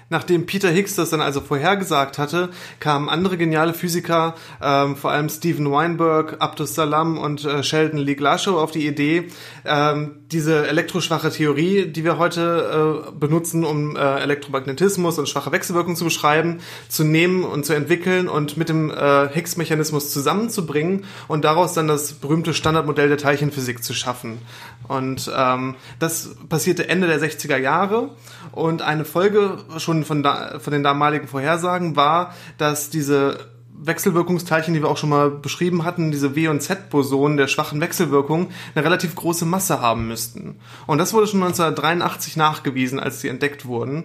Nachdem 0.10 0.46
Peter 0.46 0.70
Higgs 0.70 0.96
das 0.96 1.12
dann 1.12 1.22
also 1.22 1.40
vorhergesagt 1.40 2.18
hatte, 2.18 2.50
kamen 2.80 3.10
andere 3.10 3.38
geniale 3.38 3.74
Physiker, 3.74 4.36
ähm, 4.62 4.96
vor 4.96 5.12
allem 5.12 5.30
Stephen 5.30 5.72
Weinberg, 5.72 6.38
Abdus 6.40 6.74
Salam 6.74 7.18
und 7.18 7.46
äh, 7.46 7.62
Sheldon 7.62 8.00
Lee 8.00 8.16
Glashow 8.16 8.60
auf 8.60 8.72
die 8.72 8.88
Idee, 8.88 9.30
ähm, 9.66 10.16
diese 10.32 10.68
elektroschwache 10.68 11.30
Theorie, 11.30 11.86
die 11.88 12.04
wir 12.04 12.18
heute 12.18 13.06
äh, 13.08 13.12
benutzen, 13.12 13.64
um 13.64 13.96
äh, 13.96 14.00
Elektromagnetismus 14.20 15.20
und 15.20 15.30
schwache 15.30 15.52
Wechselwirkungen 15.52 15.96
zu 15.96 16.06
beschreiben, 16.06 16.60
zu 16.88 17.04
nehmen 17.04 17.44
und 17.44 17.66
zu 17.66 17.74
entwickeln 17.74 18.28
und 18.28 18.58
mit 18.58 18.70
dem 18.70 18.90
äh, 18.90 19.30
Higgs-Mechanismus 19.30 20.12
zusammenzubringen 20.12 21.06
und 21.28 21.46
daraus 21.46 21.74
dann 21.74 21.88
das 21.88 22.14
berühmte 22.14 22.54
Standardmodell 22.54 23.10
der 23.10 23.18
Teilchenphysik 23.18 23.84
zu 23.84 23.94
schaffen. 23.94 24.40
Und 24.88 25.32
ähm, 25.36 25.76
das 26.00 26.36
passierte 26.50 26.90
Ende 26.90 27.08
der 27.08 27.22
60er 27.22 27.58
Jahre 27.58 28.10
und 28.52 28.82
eine 28.82 29.06
Folge 29.06 29.60
schon 29.78 29.99
von, 30.04 30.24
da, 30.24 30.60
von 30.60 30.74
den 30.74 30.84
damaligen 30.84 31.28
Vorhersagen 31.28 31.96
war, 31.96 32.34
dass 32.58 32.90
diese 32.90 33.40
Wechselwirkungsteilchen, 33.82 34.74
die 34.74 34.82
wir 34.82 34.90
auch 34.90 34.98
schon 34.98 35.10
mal 35.10 35.30
beschrieben 35.30 35.86
hatten, 35.86 36.12
diese 36.12 36.36
W- 36.36 36.50
und 36.50 36.62
Z-Bosonen 36.62 37.38
der 37.38 37.48
schwachen 37.48 37.80
Wechselwirkung, 37.80 38.50
eine 38.76 38.84
relativ 38.84 39.16
große 39.16 39.46
Masse 39.46 39.80
haben 39.80 40.08
müssten. 40.08 40.60
Und 40.86 40.98
das 40.98 41.14
wurde 41.14 41.28
schon 41.28 41.42
1983 41.42 42.36
nachgewiesen, 42.36 43.00
als 43.00 43.22
sie 43.22 43.30
entdeckt 43.30 43.66
wurden. 43.66 44.04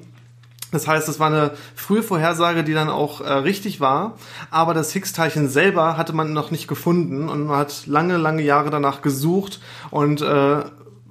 Das 0.70 0.88
heißt, 0.88 1.08
es 1.08 1.20
war 1.20 1.28
eine 1.28 1.52
frühe 1.76 2.02
Vorhersage, 2.02 2.64
die 2.64 2.74
dann 2.74 2.88
auch 2.88 3.20
äh, 3.20 3.32
richtig 3.32 3.80
war, 3.80 4.16
aber 4.50 4.74
das 4.74 4.92
Higgs-Teilchen 4.92 5.48
selber 5.48 5.96
hatte 5.96 6.12
man 6.12 6.32
noch 6.32 6.50
nicht 6.50 6.66
gefunden 6.66 7.28
und 7.28 7.46
man 7.46 7.58
hat 7.58 7.86
lange, 7.86 8.16
lange 8.16 8.42
Jahre 8.42 8.70
danach 8.70 9.00
gesucht 9.00 9.60
und 9.90 10.20
äh, 10.20 10.64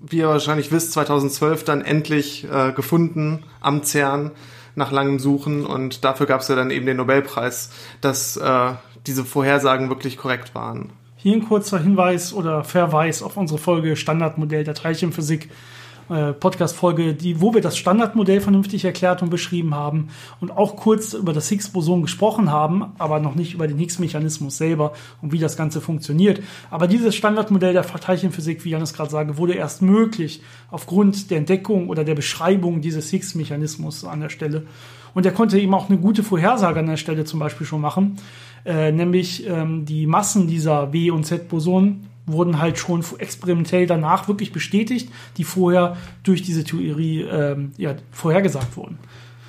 wie 0.05 0.17
ihr 0.17 0.27
wahrscheinlich 0.27 0.71
wisst, 0.73 0.91
2012 0.91 1.63
dann 1.63 1.81
endlich 1.81 2.45
äh, 2.51 2.73
gefunden 2.73 3.45
am 3.61 3.83
CERN 3.83 4.31
nach 4.75 4.91
langem 4.91 5.19
Suchen 5.19 5.65
und 5.65 6.03
dafür 6.03 6.25
gab 6.25 6.41
es 6.41 6.47
ja 6.47 6.55
dann 6.55 6.71
eben 6.71 6.85
den 6.85 6.97
Nobelpreis, 6.97 7.71
dass 8.01 8.37
äh, 8.37 8.73
diese 9.05 9.25
Vorhersagen 9.25 9.89
wirklich 9.89 10.17
korrekt 10.17 10.55
waren. 10.55 10.91
Hier 11.15 11.33
ein 11.33 11.47
kurzer 11.47 11.79
Hinweis 11.79 12.33
oder 12.33 12.63
Verweis 12.63 13.23
auf 13.23 13.37
unsere 13.37 13.59
Folge 13.59 13.95
Standardmodell 13.95 14.63
der 14.63 14.73
Teilchenphysik 14.73 15.49
äh, 16.10 16.33
Podcast-Folge, 16.33 17.17
wo 17.39 17.53
wir 17.53 17.62
das 17.62 17.77
Standardmodell 17.77 18.41
vernünftig 18.41 18.86
erklärt 18.86 19.22
und 19.22 19.29
beschrieben 19.29 19.74
haben 19.74 20.10
und 20.41 20.51
auch 20.51 20.75
kurz 20.75 21.13
über 21.13 21.33
das 21.33 21.50
Higgs-Boson 21.50 22.01
gesprochen 22.01 22.51
haben, 22.51 22.93
aber 22.98 23.19
noch 23.19 23.36
nicht 23.36 23.53
über 23.53 23.67
den 23.67 23.77
Higgs-Mechanismus 23.77 24.57
selber 24.57 24.93
und 25.22 25.31
wie 25.31 25.39
das 25.39 25.57
Ganze 25.57 25.81
funktioniert. 25.81 26.41
Aber 26.69 26.88
dieses 26.88 27.15
Standardmodell 27.15 27.74
der 27.74 27.86
Teilchenphysik, 27.86 28.65
wie 28.65 28.72
Janis 28.72 28.93
gerade 28.93 29.10
sage, 29.12 29.38
wurde 29.38 29.53
erst 29.53 29.81
möglich 29.81 30.41
aufgrund 30.72 31.31
der 31.31 31.38
Entdeckung 31.38 31.89
oder 31.89 32.03
der 32.03 32.15
Beschreibung 32.15 32.81
dieses 32.81 33.10
Higgs-Mechanismus 33.10 34.05
an 34.05 34.22
der 34.22 34.29
Stelle. 34.29 34.65
Und 35.13 35.25
er 35.25 35.31
konnte 35.31 35.60
eben 35.60 35.74
auch 35.74 35.89
eine 35.89 36.00
gute 36.00 36.24
Vorhersage 36.24 36.79
an 36.79 36.88
der 36.88 36.98
Stelle 36.98 37.24
zum 37.24 37.39
Beispiel 37.39 37.67
schon 37.67 37.81
machen, 37.81 38.17
äh, 38.65 38.91
nämlich 38.91 39.48
ähm, 39.48 39.86
die 39.86 40.07
Massen 40.07 40.48
dieser 40.48 40.91
W- 40.91 41.12
und 41.12 41.25
Z-Bosonen 41.25 42.12
wurden 42.25 42.59
halt 42.59 42.77
schon 42.77 43.03
experimentell 43.17 43.85
danach 43.85 44.27
wirklich 44.27 44.53
bestätigt, 44.53 45.11
die 45.37 45.43
vorher 45.43 45.97
durch 46.23 46.41
diese 46.41 46.63
Theorie 46.63 47.21
ähm, 47.21 47.73
ja, 47.77 47.95
vorhergesagt 48.11 48.77
wurden. 48.77 48.97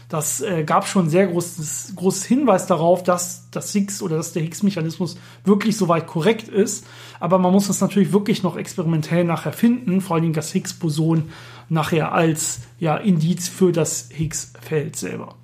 Das 0.08 0.40
äh, 0.42 0.64
gab 0.64 0.86
schon 0.86 1.08
sehr 1.08 1.26
großes, 1.26 1.94
großes 1.96 2.24
Hinweis 2.24 2.66
darauf, 2.66 3.02
dass 3.02 3.48
das 3.50 3.72
Higgs 3.72 4.02
oder 4.02 4.16
dass 4.16 4.32
der 4.32 4.42
Higgs-Mechanismus 4.42 5.16
wirklich 5.44 5.76
soweit 5.76 6.06
korrekt 6.06 6.48
ist. 6.48 6.86
Aber 7.20 7.38
man 7.38 7.52
muss 7.52 7.68
das 7.68 7.80
natürlich 7.80 8.12
wirklich 8.12 8.42
noch 8.42 8.56
experimentell 8.56 9.24
nachher 9.24 9.52
finden, 9.52 10.00
vor 10.00 10.14
allen 10.14 10.22
Dingen 10.22 10.34
das 10.34 10.52
Higgs-Boson 10.52 11.30
nachher 11.68 12.12
als 12.12 12.60
ja, 12.78 12.96
Indiz 12.96 13.48
für 13.48 13.72
das 13.72 14.08
Higgs-Feld 14.12 14.94
selber. 14.94 15.34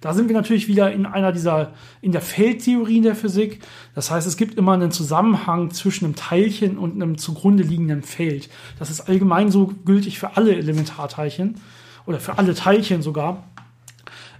Da 0.00 0.14
sind 0.14 0.28
wir 0.28 0.36
natürlich 0.36 0.68
wieder 0.68 0.92
in 0.92 1.06
einer 1.06 1.32
dieser, 1.32 1.72
in 2.00 2.12
der 2.12 2.20
Feldtheorie 2.20 3.00
der 3.00 3.16
Physik. 3.16 3.60
Das 3.94 4.10
heißt, 4.10 4.26
es 4.26 4.36
gibt 4.36 4.54
immer 4.54 4.72
einen 4.72 4.92
Zusammenhang 4.92 5.70
zwischen 5.70 6.04
einem 6.04 6.14
Teilchen 6.14 6.78
und 6.78 6.94
einem 6.94 7.18
zugrunde 7.18 7.64
liegenden 7.64 8.02
Feld. 8.02 8.48
Das 8.78 8.90
ist 8.90 9.02
allgemein 9.02 9.50
so 9.50 9.72
gültig 9.84 10.18
für 10.18 10.36
alle 10.36 10.54
Elementarteilchen 10.54 11.56
oder 12.06 12.20
für 12.20 12.38
alle 12.38 12.54
Teilchen 12.54 13.02
sogar 13.02 13.44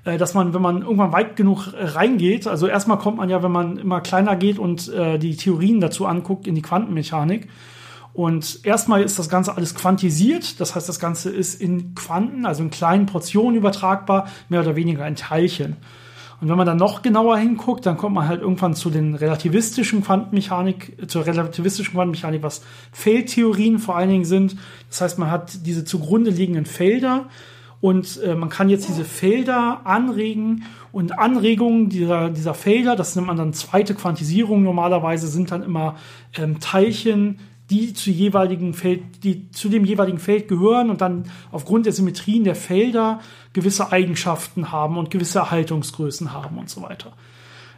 äh, 0.05 0.17
dass 0.17 0.33
man, 0.33 0.55
wenn 0.55 0.63
man 0.63 0.83
irgendwann 0.83 1.13
weit 1.13 1.35
genug 1.35 1.73
reingeht, 1.75 2.47
also 2.47 2.69
erstmal 2.69 2.99
kommt 2.99 3.17
man 3.17 3.29
ja, 3.29 3.43
wenn 3.43 3.51
man 3.51 3.79
immer 3.79 4.01
kleiner 4.01 4.37
geht 4.37 4.59
und 4.59 4.89
äh, 4.89 5.19
die 5.19 5.37
Theorien 5.37 5.81
dazu 5.81 6.07
anguckt 6.07 6.47
in 6.47 6.55
die 6.55 6.63
Quantenmechanik, 6.63 7.49
und 8.13 8.61
erstmal 8.65 9.03
ist 9.03 9.19
das 9.19 9.29
Ganze 9.29 9.57
alles 9.57 9.75
quantisiert, 9.75 10.61
das 10.61 10.75
heißt, 10.75 10.89
das 10.89 10.99
Ganze 10.99 11.31
ist 11.31 11.61
in 11.61 11.95
Quanten, 11.95 12.47
also 12.47 12.63
in 12.63 12.71
kleinen 12.71 13.07
Portionen 13.07 13.57
übertragbar, 13.57 14.29
mehr 14.49 14.61
oder 14.61 14.77
weniger 14.77 15.07
in 15.07 15.17
Teilchen. 15.17 15.77
Und 16.41 16.49
wenn 16.49 16.57
man 16.57 16.67
dann 16.67 16.77
noch 16.77 17.03
genauer 17.03 17.37
hinguckt, 17.37 17.85
dann 17.85 17.97
kommt 17.97 18.15
man 18.15 18.29
halt 18.29 18.43
irgendwann 18.43 18.75
zu 18.75 18.91
den 18.91 19.17
relativistischen 19.17 20.05
Quantenmechanik, 20.05 21.11
zur 21.11 21.27
relativistischen 21.27 21.95
Quantenmechanik, 21.95 22.43
was 22.43 22.63
Feldtheorien 22.93 23.81
vor 23.81 23.97
allen 23.97 24.09
Dingen 24.09 24.25
sind. 24.25 24.57
Das 24.89 25.01
heißt, 25.01 25.19
man 25.19 25.33
hat 25.33 25.67
diese 25.67 25.85
zugrunde 25.85 26.31
liegenden 26.31 26.65
Felder 26.65 27.27
und 27.81 28.21
äh, 28.23 28.37
man 28.37 28.49
kann 28.51 28.69
jetzt 28.69 28.89
diese 28.89 29.05
Felder 29.05 29.81
anregen 29.85 30.65
und 30.93 31.19
Anregungen 31.19 31.89
dieser, 31.89 32.31
dieser 32.31 32.55
Felder, 32.55 32.95
das 32.95 33.17
nennt 33.17 33.27
man 33.27 33.37
dann 33.37 33.53
zweite 33.53 33.95
Quantisierung 33.95 34.63
normalerweise, 34.63 35.27
sind 35.27 35.51
dann 35.51 35.63
immer 35.63 35.97
ähm, 36.37 36.61
Teilchen, 36.61 37.41
die 37.71 37.93
zu 37.93 38.11
jeweiligen 38.11 38.73
Feld, 38.73 39.23
die 39.25 39.51
zu 39.51 39.69
dem 39.69 39.85
jeweiligen 39.85 40.19
Feld 40.19 40.49
gehören 40.49 40.89
und 40.89 41.01
dann 41.01 41.31
aufgrund 41.53 41.87
der 41.87 41.93
Symmetrien 41.93 42.45
der 42.45 42.55
Felder 42.55 43.21
gewisse 43.53 43.93
Eigenschaften 43.93 44.73
haben 44.73 44.97
und 44.97 45.11
gewisse 45.11 45.41
Erhaltungsgrößen 45.41 46.33
haben 46.33 46.59
und 46.59 46.71
so 46.71 46.83
weiter. 46.83 47.13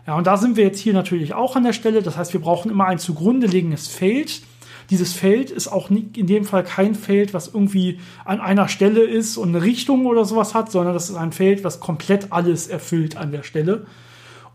Ja, 0.06 0.16
und 0.16 0.26
da 0.26 0.37
sind 0.37 0.56
wir 0.56 0.64
jetzt 0.64 0.80
hier 0.80 0.94
natürlich 0.94 1.35
auch 1.35 1.56
an 1.56 1.64
der 1.64 1.73
Stelle. 1.73 2.02
Das 2.02 2.16
heißt, 2.16 2.32
wir 2.32 2.40
brauchen 2.40 2.70
immer 2.70 2.87
ein 2.87 2.99
zugrunde 2.99 3.47
liegendes 3.47 3.88
Feld. 3.88 4.42
Dieses 4.90 5.12
Feld 5.12 5.50
ist 5.50 5.68
auch 5.68 5.90
in 5.90 6.26
dem 6.26 6.44
Fall 6.44 6.64
kein 6.64 6.94
Feld, 6.94 7.35
was 7.35 7.49
irgendwie 7.49 8.00
an 8.25 8.40
einer 8.40 8.68
Stelle 8.68 9.02
ist 9.02 9.37
und 9.37 9.50
eine 9.50 9.62
Richtung 9.62 10.06
oder 10.06 10.25
sowas 10.25 10.54
hat, 10.54 10.73
sondern 10.73 10.94
das 10.94 11.11
ist 11.11 11.16
ein 11.16 11.32
Feld, 11.32 11.62
was 11.62 11.80
komplett 11.80 12.32
alles 12.32 12.66
erfüllt 12.66 13.16
an 13.16 13.30
der 13.30 13.42
Stelle. 13.42 13.87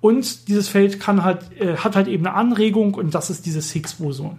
Und 0.01 0.49
dieses 0.49 0.67
Feld 0.67 0.99
kann 0.99 1.23
halt, 1.23 1.59
äh, 1.59 1.77
hat 1.77 1.95
halt 1.95 2.07
eben 2.07 2.25
eine 2.25 2.35
Anregung 2.35 2.95
und 2.95 3.15
das 3.15 3.29
ist 3.29 3.45
dieses 3.45 3.71
Higgs-Boson. 3.71 4.37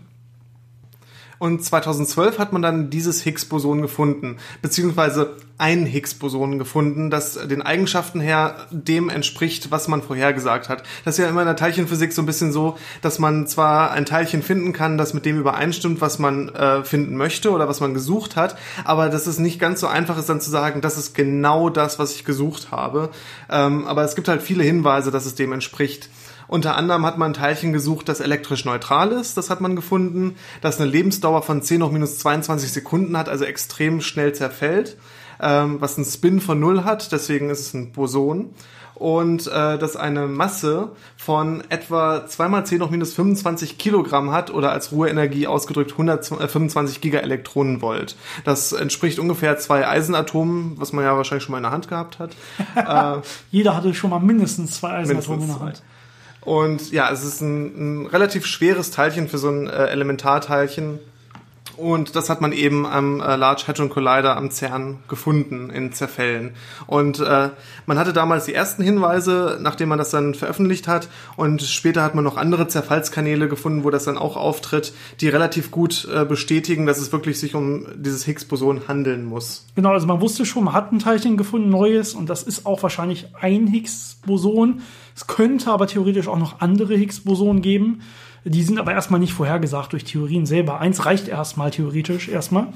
Und 1.38 1.62
2012 1.62 2.38
hat 2.38 2.52
man 2.52 2.62
dann 2.62 2.90
dieses 2.90 3.22
Higgs-Boson 3.22 3.82
gefunden, 3.82 4.38
beziehungsweise 4.62 5.36
ein 5.58 5.86
Higgs-Boson 5.86 6.58
gefunden, 6.58 7.10
das 7.10 7.34
den 7.48 7.62
Eigenschaften 7.62 8.20
her 8.20 8.66
dem 8.70 9.08
entspricht, 9.08 9.70
was 9.70 9.88
man 9.88 10.02
vorhergesagt 10.02 10.68
hat. 10.68 10.82
Das 11.04 11.14
ist 11.18 11.24
ja 11.24 11.30
immer 11.30 11.42
in 11.42 11.46
der 11.46 11.56
Teilchenphysik 11.56 12.12
so 12.12 12.22
ein 12.22 12.26
bisschen 12.26 12.52
so, 12.52 12.76
dass 13.00 13.18
man 13.18 13.46
zwar 13.46 13.92
ein 13.92 14.04
Teilchen 14.04 14.42
finden 14.42 14.72
kann, 14.72 14.98
das 14.98 15.14
mit 15.14 15.24
dem 15.24 15.38
übereinstimmt, 15.38 16.00
was 16.00 16.18
man 16.18 16.50
äh, 16.50 16.84
finden 16.84 17.16
möchte 17.16 17.50
oder 17.50 17.68
was 17.68 17.80
man 17.80 17.94
gesucht 17.94 18.36
hat, 18.36 18.56
aber 18.84 19.08
dass 19.08 19.26
es 19.26 19.38
nicht 19.38 19.58
ganz 19.58 19.80
so 19.80 19.86
einfach 19.86 20.18
ist, 20.18 20.28
dann 20.28 20.40
zu 20.40 20.50
sagen, 20.50 20.80
das 20.82 20.98
ist 20.98 21.14
genau 21.14 21.70
das, 21.70 21.98
was 21.98 22.14
ich 22.14 22.24
gesucht 22.24 22.70
habe. 22.70 23.10
Ähm, 23.50 23.86
aber 23.86 24.04
es 24.04 24.14
gibt 24.14 24.28
halt 24.28 24.42
viele 24.42 24.62
Hinweise, 24.64 25.10
dass 25.10 25.24
es 25.24 25.34
dem 25.34 25.52
entspricht. 25.52 26.10
Unter 26.48 26.76
anderem 26.76 27.04
hat 27.04 27.18
man 27.18 27.30
ein 27.30 27.34
Teilchen 27.34 27.72
gesucht, 27.72 28.08
das 28.08 28.20
elektrisch 28.20 28.64
neutral 28.64 29.12
ist. 29.12 29.36
Das 29.36 29.50
hat 29.50 29.60
man 29.60 29.76
gefunden, 29.76 30.36
das 30.60 30.80
eine 30.80 30.90
Lebensdauer 30.90 31.42
von 31.42 31.62
10 31.62 31.82
hoch 31.82 31.90
minus 31.90 32.18
22 32.18 32.72
Sekunden 32.72 33.16
hat, 33.16 33.28
also 33.28 33.44
extrem 33.44 34.00
schnell 34.00 34.34
zerfällt, 34.34 34.96
ähm, 35.40 35.80
was 35.80 35.96
einen 35.96 36.06
Spin 36.06 36.40
von 36.40 36.60
null 36.60 36.84
hat, 36.84 37.12
deswegen 37.12 37.50
ist 37.50 37.60
es 37.60 37.74
ein 37.74 37.92
Boson. 37.92 38.54
Und 38.94 39.46
äh, 39.46 39.76
das 39.76 39.94
eine 39.94 40.26
Masse 40.26 40.92
von 41.18 41.62
etwa 41.68 42.26
2 42.26 42.48
mal 42.48 42.64
10 42.64 42.80
hoch 42.80 42.88
minus 42.88 43.12
25 43.12 43.76
Kilogramm 43.76 44.32
hat 44.32 44.50
oder 44.50 44.72
als 44.72 44.90
Ruheenergie 44.90 45.46
ausgedrückt 45.46 45.92
125 45.92 47.02
Gigaelektronenvolt. 47.02 48.16
Das 48.44 48.72
entspricht 48.72 49.18
ungefähr 49.18 49.58
zwei 49.58 49.86
Eisenatomen, 49.86 50.80
was 50.80 50.94
man 50.94 51.04
ja 51.04 51.14
wahrscheinlich 51.14 51.44
schon 51.44 51.52
mal 51.52 51.58
in 51.58 51.64
der 51.64 51.72
Hand 51.72 51.88
gehabt 51.88 52.18
hat. 52.18 52.36
äh, 52.74 53.20
Jeder 53.50 53.76
hatte 53.76 53.92
schon 53.92 54.08
mal 54.08 54.18
mindestens 54.18 54.78
zwei 54.78 54.92
Eisenatome 54.92 55.40
mindestens 55.40 55.56
in 55.56 55.60
der 55.60 55.66
Hand. 55.66 55.82
Und 56.46 56.92
ja, 56.92 57.10
es 57.10 57.24
ist 57.24 57.40
ein, 57.40 58.04
ein 58.04 58.06
relativ 58.06 58.46
schweres 58.46 58.92
Teilchen 58.92 59.28
für 59.28 59.36
so 59.36 59.48
ein 59.48 59.66
äh, 59.66 59.88
Elementarteilchen. 59.88 61.00
Und 61.76 62.16
das 62.16 62.30
hat 62.30 62.40
man 62.40 62.52
eben 62.52 62.86
am 62.86 63.20
äh, 63.20 63.36
Large 63.36 63.64
Hadron 63.66 63.90
Collider 63.90 64.36
am 64.36 64.50
CERN 64.50 64.98
gefunden 65.08 65.70
in 65.70 65.92
Zerfällen. 65.92 66.52
Und 66.86 67.18
äh, 67.18 67.50
man 67.84 67.98
hatte 67.98 68.12
damals 68.12 68.46
die 68.46 68.54
ersten 68.54 68.82
Hinweise, 68.82 69.58
nachdem 69.60 69.88
man 69.88 69.98
das 69.98 70.10
dann 70.10 70.34
veröffentlicht 70.34 70.88
hat. 70.88 71.08
Und 71.36 71.62
später 71.62 72.02
hat 72.02 72.14
man 72.14 72.22
noch 72.22 72.36
andere 72.36 72.68
Zerfallskanäle 72.68 73.48
gefunden, 73.48 73.82
wo 73.82 73.90
das 73.90 74.04
dann 74.04 74.16
auch 74.16 74.36
auftritt, 74.36 74.94
die 75.20 75.28
relativ 75.28 75.72
gut 75.72 76.08
äh, 76.14 76.24
bestätigen, 76.24 76.86
dass 76.86 76.98
es 76.98 77.12
wirklich 77.12 77.40
sich 77.40 77.56
um 77.56 77.86
dieses 77.96 78.24
Higgs-Boson 78.24 78.88
handeln 78.88 79.24
muss. 79.26 79.66
Genau, 79.74 79.90
also 79.90 80.06
man 80.06 80.20
wusste 80.20 80.46
schon, 80.46 80.64
man 80.64 80.74
hat 80.74 80.92
ein 80.92 81.00
Teilchen 81.00 81.36
gefunden, 81.36 81.68
neues. 81.68 82.14
Und 82.14 82.30
das 82.30 82.44
ist 82.44 82.64
auch 82.64 82.82
wahrscheinlich 82.84 83.26
ein 83.40 83.66
Higgs-Boson. 83.66 84.80
Es 85.16 85.26
könnte 85.26 85.72
aber 85.72 85.86
theoretisch 85.86 86.28
auch 86.28 86.38
noch 86.38 86.60
andere 86.60 86.94
Higgs-Bosonen 86.94 87.62
geben. 87.62 88.02
Die 88.44 88.62
sind 88.62 88.78
aber 88.78 88.92
erstmal 88.92 89.18
nicht 89.18 89.32
vorhergesagt 89.32 89.92
durch 89.92 90.04
Theorien 90.04 90.44
selber. 90.44 90.78
Eins 90.78 91.06
reicht 91.06 91.26
erstmal 91.26 91.70
theoretisch 91.70 92.28
erstmal. 92.28 92.68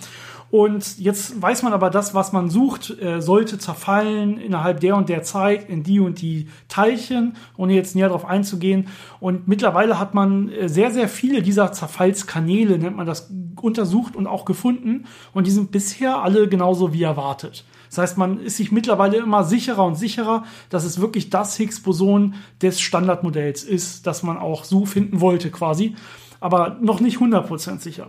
Und 0.51 0.99
jetzt 0.99 1.41
weiß 1.41 1.63
man 1.63 1.73
aber, 1.73 1.91
das, 1.91 2.13
was 2.13 2.33
man 2.33 2.51
sucht, 2.51 2.99
äh, 3.01 3.21
sollte 3.21 3.59
zerfallen 3.59 4.39
innerhalb 4.39 4.81
der 4.81 4.97
und 4.97 5.09
der 5.09 5.23
Zeit 5.23 5.69
in 5.69 5.85
die 5.85 6.01
und 6.01 6.21
die 6.23 6.49
Teilchen, 6.67 7.37
ohne 7.57 7.75
jetzt 7.75 7.95
näher 7.95 8.09
darauf 8.09 8.25
einzugehen. 8.25 8.89
Und 9.21 9.47
mittlerweile 9.47 10.01
hat 10.01 10.15
man 10.15 10.49
äh, 10.49 10.69
sehr, 10.69 10.91
sehr 10.91 11.09
viele 11.09 11.43
dieser 11.43 11.71
Zerfallskanäle, 11.71 12.79
nennt 12.79 12.97
man 12.97 13.07
das, 13.07 13.31
untersucht 13.61 14.17
und 14.17 14.27
auch 14.27 14.45
gefunden. 14.45 15.05
Und 15.35 15.47
die 15.47 15.53
sind 15.53 15.71
bisher 15.71 16.23
alle 16.23 16.49
genauso 16.49 16.93
wie 16.93 17.03
erwartet. 17.03 17.65
Das 17.91 17.99
heißt, 17.99 18.19
man 18.19 18.41
ist 18.41 18.57
sich 18.57 18.73
mittlerweile 18.73 19.19
immer 19.19 19.45
sicherer 19.45 19.85
und 19.85 19.97
sicherer, 19.97 20.45
dass 20.71 20.85
es 20.85 21.01
wirklich 21.01 21.29
das 21.29 21.57
Higgs-Boson 21.57 22.35
des 22.63 22.81
Standardmodells 22.81 23.65
ist, 23.65 24.07
das 24.07 24.23
man 24.23 24.39
auch 24.39 24.65
so 24.65 24.87
finden 24.87 25.21
wollte 25.21 25.51
quasi. 25.51 25.97
Aber 26.39 26.79
noch 26.81 27.01
nicht 27.01 27.19
100% 27.19 27.81
sicher. 27.81 28.09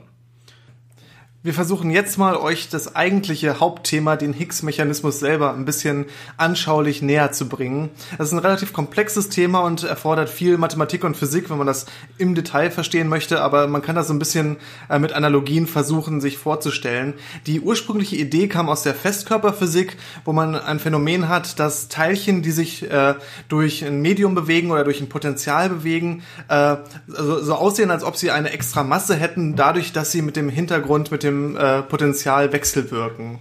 Wir 1.44 1.56
versuchen 1.56 1.90
jetzt 1.90 2.20
mal 2.20 2.36
euch 2.36 2.70
das 2.70 2.96
eigentliche 2.96 3.60
Hauptthema, 3.60 4.16
den 4.16 4.32
Higgs-Mechanismus 4.32 5.20
selber, 5.20 5.56
ein 5.56 5.66
bisschen 5.66 6.06
anschaulich 6.38 7.02
näher 7.02 7.32
zu 7.32 7.50
bringen. 7.50 7.90
Das 8.20 8.28
ist 8.28 8.34
ein 8.34 8.38
relativ 8.38 8.74
komplexes 8.74 9.30
Thema 9.30 9.62
und 9.62 9.84
erfordert 9.84 10.30
viel 10.30 10.60
Mathematik 10.60 11.04
und 11.04 11.18
Physik, 11.18 11.50
wenn 11.50 11.58
man 11.58 11.66
das 11.66 11.88
im 12.20 12.36
Detail 12.36 12.70
verstehen 12.70 13.10
möchte, 13.10 13.42
aber 13.42 13.66
man 13.66 13.82
kann 13.82 13.96
das 13.96 14.10
so 14.10 14.14
ein 14.14 14.20
bisschen 14.20 14.58
äh, 14.88 15.00
mit 15.00 15.14
Analogien 15.14 15.66
versuchen, 15.66 16.22
sich 16.22 16.38
vorzustellen. 16.38 17.16
Die 17.48 17.60
ursprüngliche 17.60 18.18
Idee 18.18 18.48
kam 18.48 18.70
aus 18.70 18.84
der 18.84 18.94
Festkörperphysik, 18.94 19.98
wo 20.26 20.34
man 20.34 20.54
ein 20.54 20.78
Phänomen 20.78 21.28
hat, 21.28 21.58
dass 21.58 21.88
Teilchen, 21.88 22.44
die 22.44 22.52
sich 22.52 22.84
äh, 22.84 23.16
durch 23.48 23.84
ein 23.84 24.00
Medium 24.00 24.36
bewegen 24.36 24.70
oder 24.70 24.84
durch 24.84 25.02
ein 25.02 25.10
Potenzial 25.10 25.70
bewegen, 25.70 26.22
äh, 26.50 26.76
so, 27.08 27.42
so 27.42 27.56
aussehen, 27.56 27.90
als 27.90 28.04
ob 28.04 28.16
sie 28.16 28.30
eine 28.30 28.52
extra 28.52 28.84
Masse 28.84 29.16
hätten, 29.16 29.56
dadurch, 29.56 29.92
dass 29.92 30.12
sie 30.12 30.22
mit 30.22 30.36
dem 30.36 30.48
Hintergrund, 30.48 31.10
mit 31.10 31.24
dem 31.24 31.31
dem 31.32 31.58
äh, 31.58 31.82
Potenzial 31.82 32.52
wechselwirken. 32.54 33.40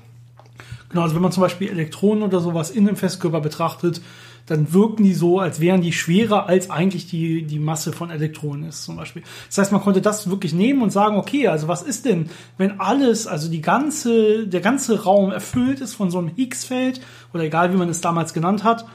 Genau, 0.89 1.03
also 1.03 1.15
wenn 1.15 1.23
man 1.23 1.33
zum 1.33 1.43
Beispiel 1.43 1.69
Elektronen 1.69 2.25
oder 2.25 2.41
sowas 2.41 2.71
in 2.71 2.87
dem 2.87 2.97
Festkörper 2.97 3.41
betrachtet, 3.41 4.01
dann 4.47 4.73
wirken 4.73 5.05
die 5.05 5.15
so, 5.15 5.39
als 5.39 5.61
wären 5.61 5.81
die 5.81 5.93
schwerer, 5.93 6.49
als 6.49 6.71
eigentlich 6.71 7.07
die, 7.07 7.45
die 7.45 7.61
Masse 7.61 7.93
von 7.93 8.11
Elektronen 8.11 8.69
ist, 8.69 8.83
zum 8.83 8.97
Beispiel. 8.97 9.23
Das 9.47 9.59
heißt, 9.59 9.71
man 9.71 9.81
konnte 9.81 10.01
das 10.01 10.29
wirklich 10.29 10.53
nehmen 10.53 10.83
und 10.83 10.91
sagen, 10.91 11.17
okay, 11.17 11.47
also 11.47 11.69
was 11.69 11.83
ist 11.83 12.05
denn, 12.05 12.31
wenn 12.59 12.81
alles, 12.81 13.29
also 13.29 13.49
die 13.49 13.61
ganze, 13.61 14.49
der 14.49 14.61
ganze 14.61 15.05
Raum 15.05 15.31
erfüllt 15.31 15.81
ist 15.81 15.95
von 15.95 16.11
so 16.11 16.19
einem 16.19 16.33
Higgs-Feld, 16.35 17.01
oder 17.33 17.45
egal 17.45 17.73
wie 17.73 17.77
man 17.77 17.89
es 17.89 18.01
damals 18.01 18.35
genannt 18.35 18.65
hat, 18.65 18.87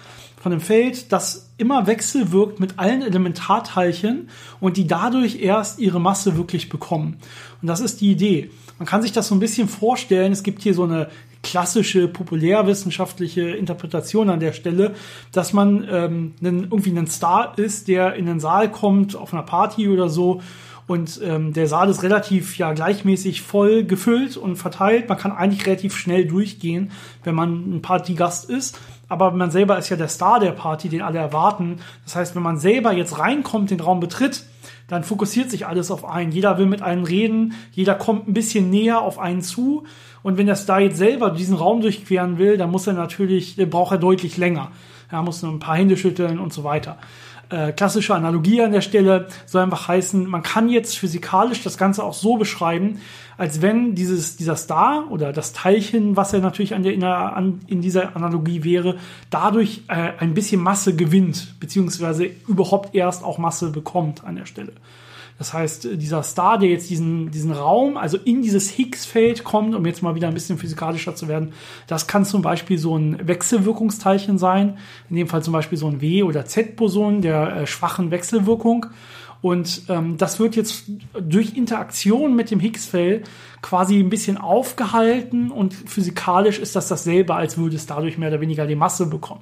von 0.45 0.51
einem 0.51 0.61
Feld, 0.61 1.11
das 1.11 1.49
immer 1.57 1.87
wechselwirkt 1.87 2.59
mit 2.59 2.77
allen 2.77 3.01
Elementarteilchen 3.01 4.29
und 4.59 4.77
die 4.77 4.85
dadurch 4.85 5.41
erst 5.41 5.79
ihre 5.79 5.99
Masse 5.99 6.37
wirklich 6.37 6.69
bekommen. 6.69 7.17
Und 7.63 7.67
das 7.67 7.79
ist 7.79 7.99
die 7.99 8.11
Idee. 8.11 8.51
Man 8.77 8.85
kann 8.87 9.01
sich 9.01 9.11
das 9.11 9.27
so 9.27 9.33
ein 9.33 9.39
bisschen 9.39 9.67
vorstellen. 9.67 10.31
Es 10.31 10.43
gibt 10.43 10.61
hier 10.61 10.75
so 10.75 10.83
eine 10.83 11.09
klassische 11.41 12.07
populärwissenschaftliche 12.07 13.41
Interpretation 13.41 14.29
an 14.29 14.39
der 14.39 14.53
Stelle, 14.53 14.93
dass 15.31 15.51
man 15.51 15.83
ähm, 15.89 16.35
einen, 16.39 16.65
irgendwie 16.65 16.95
ein 16.95 17.07
Star 17.07 17.57
ist, 17.57 17.87
der 17.87 18.13
in 18.13 18.27
den 18.27 18.39
Saal 18.39 18.69
kommt 18.69 19.15
auf 19.15 19.33
einer 19.33 19.41
Party 19.41 19.89
oder 19.89 20.09
so 20.09 20.41
und 20.87 21.19
ähm, 21.23 21.51
der 21.53 21.67
Saal 21.67 21.89
ist 21.89 22.03
relativ 22.03 22.57
ja 22.57 22.73
gleichmäßig 22.73 23.41
voll 23.41 23.83
gefüllt 23.83 24.37
und 24.37 24.55
verteilt. 24.55 25.09
Man 25.09 25.17
kann 25.17 25.31
eigentlich 25.31 25.65
relativ 25.65 25.95
schnell 25.97 26.27
durchgehen, 26.27 26.91
wenn 27.23 27.33
man 27.33 27.77
ein 27.77 27.81
Partygast 27.81 28.49
ist. 28.49 28.77
Aber 29.07 29.31
man 29.31 29.51
selber 29.51 29.77
ist 29.77 29.89
ja 29.89 29.97
der 29.97 30.07
Star 30.07 30.39
der 30.39 30.51
Party, 30.51 30.89
den 30.89 31.01
alle 31.01 31.19
erwarten. 31.19 31.77
Das 32.03 32.15
heißt, 32.15 32.35
wenn 32.35 32.43
man 32.43 32.57
selber 32.57 32.93
jetzt 32.93 33.19
reinkommt, 33.19 33.71
den 33.71 33.79
Raum 33.79 33.99
betritt, 33.99 34.43
dann 34.87 35.03
fokussiert 35.03 35.49
sich 35.49 35.65
alles 35.67 35.91
auf 35.91 36.05
einen. 36.05 36.31
Jeder 36.31 36.57
will 36.57 36.65
mit 36.65 36.81
einem 36.81 37.03
reden, 37.03 37.53
jeder 37.71 37.95
kommt 37.95 38.27
ein 38.27 38.33
bisschen 38.33 38.69
näher 38.69 39.01
auf 39.01 39.19
einen 39.19 39.41
zu. 39.41 39.83
Und 40.23 40.37
wenn 40.37 40.47
der 40.47 40.55
Star 40.55 40.79
jetzt 40.79 40.97
selber 40.97 41.29
diesen 41.31 41.55
Raum 41.55 41.81
durchqueren 41.81 42.37
will, 42.37 42.57
dann 42.57 42.71
muss 42.71 42.87
er 42.87 42.93
natürlich, 42.93 43.57
braucht 43.69 43.91
er 43.93 43.97
deutlich 43.97 44.37
länger. 44.37 44.71
Er 45.11 45.21
muss 45.21 45.41
nur 45.43 45.51
ein 45.51 45.59
paar 45.59 45.75
Hände 45.75 45.97
schütteln 45.97 46.39
und 46.39 46.51
so 46.51 46.63
weiter. 46.63 46.97
Äh, 47.49 47.73
klassische 47.73 48.15
Analogie 48.15 48.61
an 48.61 48.71
der 48.71 48.81
Stelle 48.81 49.27
soll 49.45 49.61
einfach 49.61 49.87
heißen, 49.87 50.27
man 50.27 50.41
kann 50.41 50.67
jetzt 50.69 50.97
physikalisch 50.97 51.61
das 51.61 51.77
Ganze 51.77 52.03
auch 52.03 52.13
so 52.13 52.37
beschreiben, 52.37 52.99
als 53.37 53.61
wenn 53.61 53.93
dieses, 53.93 54.35
dieser 54.35 54.55
Star 54.55 55.11
oder 55.11 55.31
das 55.31 55.53
Teilchen, 55.53 56.15
was 56.15 56.33
er 56.33 56.39
natürlich 56.39 56.73
an 56.73 56.83
der, 56.83 56.93
in, 56.93 57.01
der, 57.01 57.35
an, 57.35 57.59
in 57.67 57.81
dieser 57.81 58.15
Analogie 58.15 58.63
wäre, 58.63 58.97
dadurch 59.29 59.83
äh, 59.89 60.13
ein 60.19 60.33
bisschen 60.33 60.61
Masse 60.61 60.95
gewinnt, 60.95 61.59
beziehungsweise 61.59 62.29
überhaupt 62.47 62.95
erst 62.95 63.23
auch 63.23 63.37
Masse 63.37 63.69
bekommt 63.69 64.23
an 64.23 64.37
der 64.37 64.45
Stelle. 64.45 64.73
Das 65.37 65.53
heißt, 65.53 65.89
dieser 65.95 66.23
Star, 66.23 66.57
der 66.57 66.69
jetzt 66.69 66.89
diesen, 66.89 67.29
diesen 67.29 67.51
Raum, 67.51 67.97
also 67.97 68.17
in 68.17 68.41
dieses 68.41 68.69
Higgs-Feld 68.69 69.43
kommt, 69.43 69.75
um 69.75 69.85
jetzt 69.85 70.01
mal 70.01 70.15
wieder 70.15 70.29
ein 70.29 70.33
bisschen 70.33 70.57
physikalischer 70.57 71.15
zu 71.15 71.27
werden, 71.27 71.51
das 71.87 72.07
kann 72.07 72.23
zum 72.23 72.41
Beispiel 72.41 72.77
so 72.77 72.97
ein 72.97 73.27
Wechselwirkungsteilchen 73.27 74.37
sein, 74.37 74.77
in 75.09 75.17
dem 75.17 75.27
Fall 75.27 75.43
zum 75.43 75.51
Beispiel 75.51 75.77
so 75.77 75.87
ein 75.87 75.99
W- 75.99 76.23
oder 76.23 76.45
Z-Boson 76.45 77.21
der 77.21 77.55
äh, 77.55 77.67
schwachen 77.67 78.11
Wechselwirkung. 78.11 78.85
Und 79.41 79.83
ähm, 79.89 80.17
das 80.17 80.39
wird 80.39 80.55
jetzt 80.55 80.85
durch 81.19 81.55
Interaktion 81.57 82.35
mit 82.35 82.49
dem 82.49 82.61
Higgs-Feld 82.61 83.29
quasi 83.61 83.99
ein 83.99 84.09
bisschen 84.09 84.37
aufgehalten 84.37 85.51
und 85.51 85.73
physikalisch 85.73 86.59
ist 86.59 86.75
das 86.77 86.87
dasselbe, 86.87 87.35
als 87.35 87.57
würde 87.57 87.75
es 87.75 87.85
dadurch 87.85 88.17
mehr 88.17 88.29
oder 88.29 88.41
weniger 88.41 88.65
die 88.65 88.75
Masse 88.75 89.05
bekommen 89.07 89.41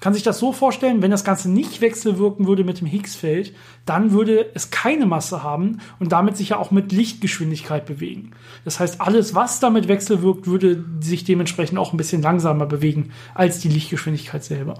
kann 0.00 0.14
sich 0.14 0.22
das 0.22 0.38
so 0.38 0.52
vorstellen, 0.52 1.02
wenn 1.02 1.10
das 1.10 1.24
Ganze 1.24 1.50
nicht 1.50 1.80
wechselwirken 1.80 2.46
würde 2.46 2.64
mit 2.64 2.80
dem 2.80 2.86
Higgs-Feld, 2.86 3.54
dann 3.86 4.12
würde 4.12 4.50
es 4.54 4.70
keine 4.70 5.06
Masse 5.06 5.42
haben 5.42 5.80
und 5.98 6.12
damit 6.12 6.36
sich 6.36 6.50
ja 6.50 6.58
auch 6.58 6.70
mit 6.70 6.90
Lichtgeschwindigkeit 6.90 7.86
bewegen. 7.86 8.32
Das 8.64 8.80
heißt, 8.80 9.00
alles, 9.00 9.34
was 9.34 9.60
damit 9.60 9.88
wechselwirkt, 9.88 10.46
würde 10.46 10.84
sich 11.00 11.24
dementsprechend 11.24 11.78
auch 11.78 11.92
ein 11.92 11.98
bisschen 11.98 12.22
langsamer 12.22 12.66
bewegen 12.66 13.10
als 13.34 13.60
die 13.60 13.68
Lichtgeschwindigkeit 13.68 14.42
selber. 14.42 14.74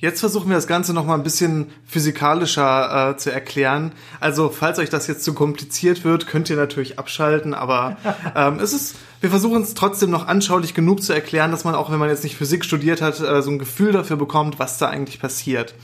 Jetzt 0.00 0.20
versuchen 0.20 0.48
wir 0.48 0.54
das 0.54 0.68
Ganze 0.68 0.94
noch 0.94 1.04
mal 1.04 1.14
ein 1.14 1.24
bisschen 1.24 1.72
physikalischer 1.84 3.10
äh, 3.10 3.16
zu 3.16 3.32
erklären. 3.32 3.90
Also, 4.20 4.48
falls 4.48 4.78
euch 4.78 4.90
das 4.90 5.08
jetzt 5.08 5.24
zu 5.24 5.34
kompliziert 5.34 6.04
wird, 6.04 6.28
könnt 6.28 6.48
ihr 6.50 6.56
natürlich 6.56 7.00
abschalten, 7.00 7.52
aber 7.52 7.96
ähm, 8.36 8.60
es 8.60 8.72
ist, 8.72 8.94
wir 9.20 9.28
versuchen 9.28 9.60
es 9.60 9.74
trotzdem 9.74 10.10
noch 10.10 10.28
anschaulich 10.28 10.72
genug 10.72 11.02
zu 11.02 11.12
erklären, 11.12 11.50
dass 11.50 11.64
man 11.64 11.74
auch, 11.74 11.90
wenn 11.90 11.98
man 11.98 12.10
jetzt 12.10 12.22
nicht 12.22 12.36
Physik 12.36 12.64
studiert 12.64 13.02
hat, 13.02 13.18
äh, 13.18 13.42
so 13.42 13.50
ein 13.50 13.58
Gefühl 13.58 13.90
dafür 13.90 14.16
bekommt, 14.16 14.60
was 14.60 14.78
da 14.78 14.88
eigentlich 14.88 15.20
passiert. 15.20 15.74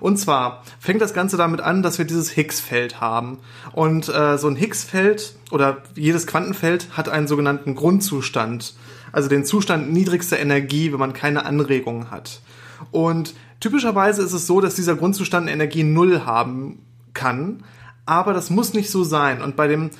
Und 0.00 0.16
zwar 0.16 0.64
fängt 0.80 1.00
das 1.00 1.14
Ganze 1.14 1.36
damit 1.36 1.60
an, 1.60 1.84
dass 1.84 1.98
wir 1.98 2.04
dieses 2.04 2.30
Higgs-Feld 2.30 3.00
haben. 3.00 3.38
Und 3.70 4.08
äh, 4.08 4.36
so 4.36 4.48
ein 4.48 4.56
Higgs-Feld 4.56 5.36
oder 5.52 5.76
jedes 5.94 6.26
Quantenfeld 6.26 6.88
hat 6.96 7.08
einen 7.08 7.28
sogenannten 7.28 7.76
Grundzustand. 7.76 8.74
Also 9.12 9.28
den 9.28 9.44
Zustand 9.44 9.92
niedrigster 9.92 10.40
Energie, 10.40 10.90
wenn 10.90 10.98
man 10.98 11.12
keine 11.12 11.46
Anregungen 11.46 12.10
hat. 12.10 12.40
Und 12.90 13.34
typischerweise 13.60 14.22
ist 14.22 14.32
es 14.32 14.46
so, 14.46 14.60
dass 14.60 14.74
dieser 14.74 14.96
Grundzustand 14.96 15.48
Energie 15.48 15.84
null 15.84 16.22
haben 16.24 16.80
kann, 17.12 17.62
aber 18.06 18.32
das 18.32 18.50
muss 18.50 18.74
nicht 18.74 18.90
so 18.90 19.04
sein. 19.04 19.42
Und 19.42 19.56
bei 19.56 19.66
dem 19.66 19.90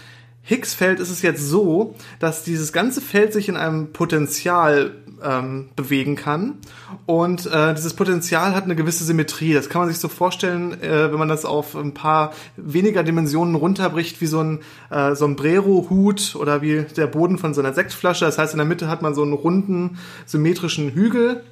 Higgs-Feld 0.42 1.00
ist 1.00 1.10
es 1.10 1.22
jetzt 1.22 1.48
so, 1.48 1.94
dass 2.18 2.44
dieses 2.44 2.72
ganze 2.72 3.00
Feld 3.00 3.32
sich 3.32 3.48
in 3.48 3.56
einem 3.56 3.92
Potential 3.92 4.94
ähm, 5.22 5.70
bewegen 5.74 6.16
kann. 6.16 6.58
Und 7.06 7.46
äh, 7.46 7.74
dieses 7.74 7.94
Potenzial 7.94 8.54
hat 8.54 8.64
eine 8.64 8.76
gewisse 8.76 9.04
Symmetrie. 9.04 9.54
Das 9.54 9.70
kann 9.70 9.80
man 9.80 9.88
sich 9.88 9.98
so 9.98 10.08
vorstellen, 10.08 10.82
äh, 10.82 11.10
wenn 11.10 11.18
man 11.18 11.28
das 11.28 11.46
auf 11.46 11.74
ein 11.74 11.94
paar 11.94 12.32
weniger 12.56 13.02
Dimensionen 13.02 13.54
runterbricht, 13.54 14.20
wie 14.20 14.26
so 14.26 14.40
ein 14.40 14.60
äh, 14.90 15.14
Sombrero-Hut 15.14 16.36
oder 16.36 16.60
wie 16.60 16.82
der 16.94 17.06
Boden 17.06 17.38
von 17.38 17.54
so 17.54 17.62
einer 17.62 17.72
Sektflasche. 17.72 18.26
Das 18.26 18.36
heißt, 18.36 18.52
in 18.52 18.58
der 18.58 18.66
Mitte 18.66 18.88
hat 18.88 19.00
man 19.00 19.14
so 19.14 19.22
einen 19.22 19.32
runden, 19.32 19.98
symmetrischen 20.26 20.90
Hügel 20.90 21.42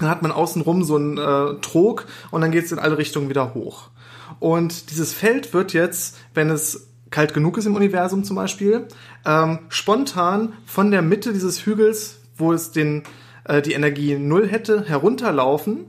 dann 0.00 0.08
hat 0.08 0.22
man 0.22 0.32
außenrum 0.32 0.82
so 0.84 0.96
einen 0.96 1.18
äh, 1.18 1.60
Trog 1.60 2.06
und 2.30 2.40
dann 2.40 2.50
geht 2.50 2.64
es 2.64 2.72
in 2.72 2.78
alle 2.78 2.98
Richtungen 2.98 3.28
wieder 3.28 3.54
hoch. 3.54 3.90
Und 4.40 4.90
dieses 4.90 5.12
Feld 5.12 5.54
wird 5.54 5.72
jetzt, 5.72 6.16
wenn 6.34 6.50
es 6.50 6.88
kalt 7.10 7.32
genug 7.32 7.58
ist 7.58 7.66
im 7.66 7.76
Universum 7.76 8.24
zum 8.24 8.36
Beispiel, 8.36 8.88
ähm, 9.24 9.60
spontan 9.68 10.54
von 10.66 10.90
der 10.90 11.02
Mitte 11.02 11.32
dieses 11.32 11.64
Hügels, 11.64 12.20
wo 12.36 12.52
es 12.52 12.72
den, 12.72 13.04
äh, 13.44 13.62
die 13.62 13.72
Energie 13.72 14.16
null 14.16 14.48
hätte, 14.48 14.84
herunterlaufen 14.84 15.86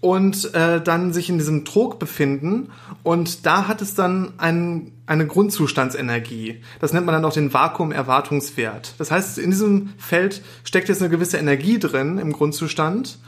und 0.00 0.54
äh, 0.54 0.80
dann 0.80 1.12
sich 1.12 1.28
in 1.28 1.38
diesem 1.38 1.64
Trog 1.64 1.98
befinden. 1.98 2.70
Und 3.02 3.44
da 3.44 3.68
hat 3.68 3.82
es 3.82 3.94
dann 3.94 4.32
ein, 4.38 4.92
eine 5.06 5.26
Grundzustandsenergie. 5.26 6.62
Das 6.80 6.92
nennt 6.92 7.06
man 7.06 7.14
dann 7.14 7.24
auch 7.24 7.32
den 7.32 7.52
Vakuumerwartungswert. 7.52 8.94
Das 8.98 9.10
heißt, 9.10 9.38
in 9.38 9.50
diesem 9.50 9.90
Feld 9.98 10.42
steckt 10.64 10.88
jetzt 10.88 11.02
eine 11.02 11.10
gewisse 11.10 11.36
Energie 11.36 11.78
drin 11.78 12.18
im 12.18 12.32
Grundzustand. 12.32 13.18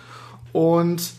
Und 0.52 1.12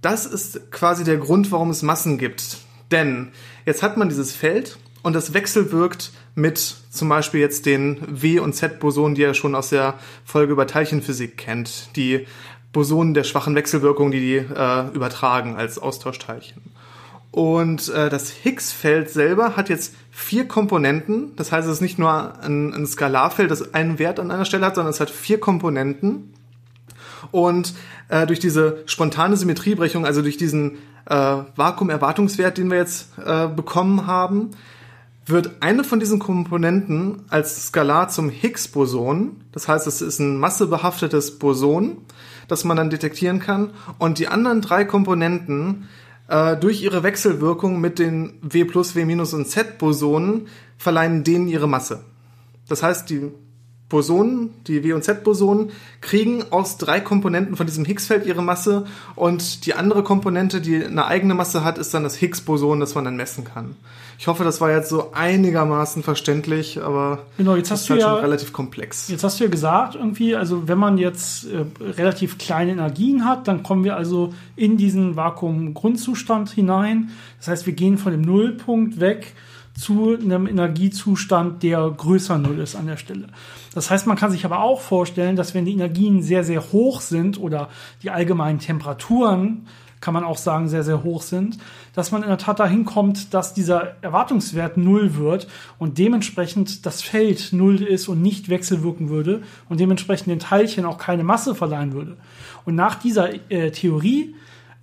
das 0.00 0.26
ist 0.26 0.70
quasi 0.70 1.04
der 1.04 1.18
Grund, 1.18 1.52
warum 1.52 1.70
es 1.70 1.82
Massen 1.82 2.16
gibt. 2.16 2.58
Denn 2.90 3.32
jetzt 3.66 3.82
hat 3.82 3.96
man 3.96 4.08
dieses 4.08 4.32
Feld 4.32 4.78
und 5.02 5.12
das 5.12 5.34
wechselwirkt 5.34 6.12
mit 6.34 6.76
zum 6.90 7.08
Beispiel 7.08 7.40
jetzt 7.40 7.66
den 7.66 7.98
W- 8.08 8.38
und 8.38 8.54
Z-Bosonen, 8.54 9.14
die 9.14 9.22
ihr 9.22 9.34
schon 9.34 9.54
aus 9.54 9.70
der 9.70 9.94
Folge 10.24 10.52
über 10.52 10.66
Teilchenphysik 10.66 11.36
kennt, 11.36 11.94
die 11.96 12.26
Bosonen 12.74 13.14
der 13.14 13.24
schwachen 13.24 13.54
Wechselwirkung, 13.54 14.10
die 14.10 14.20
die 14.20 14.36
äh, 14.36 14.88
übertragen 14.92 15.56
als 15.56 15.78
Austauschteilchen. 15.78 16.60
Und 17.30 17.88
äh, 17.88 18.10
das 18.10 18.30
Higgs-Feld 18.30 19.10
selber 19.10 19.56
hat 19.56 19.68
jetzt 19.68 19.94
vier 20.12 20.46
Komponenten. 20.46 21.34
Das 21.36 21.50
heißt, 21.50 21.66
es 21.66 21.74
ist 21.74 21.80
nicht 21.80 21.98
nur 21.98 22.38
ein, 22.40 22.72
ein 22.72 22.86
Skalarfeld, 22.86 23.50
das 23.50 23.74
einen 23.74 23.98
Wert 23.98 24.20
an 24.20 24.30
einer 24.30 24.44
Stelle 24.44 24.66
hat, 24.66 24.74
sondern 24.74 24.92
es 24.92 25.00
hat 25.00 25.10
vier 25.10 25.40
Komponenten. 25.40 26.34
Und 27.32 27.74
äh, 28.08 28.26
durch 28.26 28.38
diese 28.38 28.82
spontane 28.86 29.36
Symmetriebrechung, 29.36 30.06
also 30.06 30.22
durch 30.22 30.36
diesen 30.36 30.78
äh, 31.06 31.36
Vakuumerwartungswert, 31.56 32.58
den 32.58 32.70
wir 32.70 32.78
jetzt 32.78 33.08
äh, 33.24 33.48
bekommen 33.48 34.06
haben, 34.06 34.50
wird 35.26 35.56
eine 35.60 35.84
von 35.84 36.00
diesen 36.00 36.18
Komponenten 36.18 37.22
als 37.30 37.66
Skalar 37.66 38.10
zum 38.10 38.28
Higgs-Boson. 38.28 39.40
Das 39.52 39.68
heißt, 39.68 39.86
es 39.86 40.02
ist 40.02 40.18
ein 40.18 40.36
massebehaftetes 40.36 41.38
Boson 41.38 41.96
das 42.48 42.64
man 42.64 42.76
dann 42.76 42.90
detektieren 42.90 43.40
kann. 43.40 43.70
Und 43.98 44.18
die 44.18 44.28
anderen 44.28 44.60
drei 44.60 44.84
Komponenten 44.84 45.88
äh, 46.28 46.56
durch 46.56 46.82
ihre 46.82 47.02
Wechselwirkung 47.02 47.80
mit 47.80 47.98
den 47.98 48.38
W 48.42 48.64
plus, 48.64 48.94
W 48.94 49.04
minus 49.04 49.34
und 49.34 49.46
Z 49.46 49.78
Bosonen 49.78 50.48
verleihen 50.78 51.24
denen 51.24 51.48
ihre 51.48 51.68
Masse. 51.68 52.04
Das 52.68 52.82
heißt, 52.82 53.10
die 53.10 53.30
Bosonen, 53.94 54.50
die 54.66 54.82
W- 54.82 54.92
und 54.92 55.04
Z-Bosonen, 55.04 55.70
kriegen 56.00 56.42
aus 56.50 56.78
drei 56.78 56.98
Komponenten 56.98 57.54
von 57.54 57.64
diesem 57.64 57.84
Higgs-Feld 57.84 58.26
ihre 58.26 58.42
Masse 58.42 58.86
und 59.14 59.66
die 59.66 59.74
andere 59.74 60.02
Komponente, 60.02 60.60
die 60.60 60.84
eine 60.84 61.06
eigene 61.06 61.34
Masse 61.34 61.62
hat, 61.62 61.78
ist 61.78 61.94
dann 61.94 62.02
das 62.02 62.16
Higgs-Boson, 62.16 62.80
das 62.80 62.96
man 62.96 63.04
dann 63.04 63.14
messen 63.14 63.44
kann. 63.44 63.76
Ich 64.18 64.26
hoffe, 64.26 64.42
das 64.42 64.60
war 64.60 64.72
jetzt 64.72 64.88
so 64.88 65.12
einigermaßen 65.12 66.02
verständlich, 66.02 66.82
aber 66.82 67.20
genau, 67.36 67.54
jetzt 67.54 67.70
das 67.70 67.82
hast 67.82 67.84
ist 67.84 67.90
halt 67.90 68.00
du 68.00 68.04
ja, 68.04 68.14
schon 68.14 68.24
relativ 68.24 68.52
komplex. 68.52 69.08
Jetzt 69.08 69.22
hast 69.22 69.38
du 69.38 69.44
ja 69.44 69.50
gesagt, 69.50 69.94
irgendwie, 69.94 70.34
also 70.34 70.66
wenn 70.66 70.78
man 70.78 70.98
jetzt 70.98 71.46
äh, 71.46 71.64
relativ 71.80 72.36
kleine 72.38 72.72
Energien 72.72 73.24
hat, 73.24 73.46
dann 73.46 73.62
kommen 73.62 73.84
wir 73.84 73.96
also 73.96 74.34
in 74.56 74.76
diesen 74.76 75.14
Vakuum-Grundzustand 75.14 76.50
hinein. 76.50 77.10
Das 77.38 77.46
heißt, 77.46 77.66
wir 77.66 77.74
gehen 77.74 77.96
von 77.96 78.10
dem 78.10 78.22
Nullpunkt 78.22 78.98
weg 78.98 79.34
zu 79.76 80.16
einem 80.20 80.46
Energiezustand, 80.46 81.62
der 81.62 81.92
größer 81.96 82.38
Null 82.38 82.60
ist 82.60 82.76
an 82.76 82.86
der 82.86 82.96
Stelle. 82.96 83.26
Das 83.74 83.90
heißt, 83.90 84.06
man 84.06 84.16
kann 84.16 84.30
sich 84.30 84.44
aber 84.44 84.60
auch 84.60 84.80
vorstellen, 84.80 85.36
dass 85.36 85.52
wenn 85.54 85.64
die 85.64 85.72
Energien 85.72 86.22
sehr, 86.22 86.44
sehr 86.44 86.72
hoch 86.72 87.00
sind 87.00 87.38
oder 87.38 87.68
die 88.02 88.10
allgemeinen 88.10 88.60
Temperaturen, 88.60 89.66
kann 90.00 90.14
man 90.14 90.24
auch 90.24 90.36
sagen, 90.36 90.68
sehr, 90.68 90.84
sehr 90.84 91.02
hoch 91.02 91.22
sind, 91.22 91.58
dass 91.94 92.12
man 92.12 92.22
in 92.22 92.28
der 92.28 92.38
Tat 92.38 92.60
dahin 92.60 92.84
kommt, 92.84 93.32
dass 93.32 93.54
dieser 93.54 93.96
Erwartungswert 94.02 94.76
null 94.76 95.16
wird 95.16 95.48
und 95.78 95.98
dementsprechend 95.98 96.84
das 96.84 97.00
Feld 97.00 97.52
null 97.52 97.82
ist 97.82 98.08
und 98.08 98.20
nicht 98.20 98.50
wechselwirken 98.50 99.08
würde 99.08 99.42
und 99.68 99.80
dementsprechend 99.80 100.28
den 100.28 100.40
Teilchen 100.40 100.84
auch 100.84 100.98
keine 100.98 101.24
Masse 101.24 101.54
verleihen 101.54 101.94
würde. 101.94 102.16
Und 102.66 102.74
nach 102.74 102.96
dieser 102.96 103.30
äh, 103.50 103.70
Theorie 103.70 104.34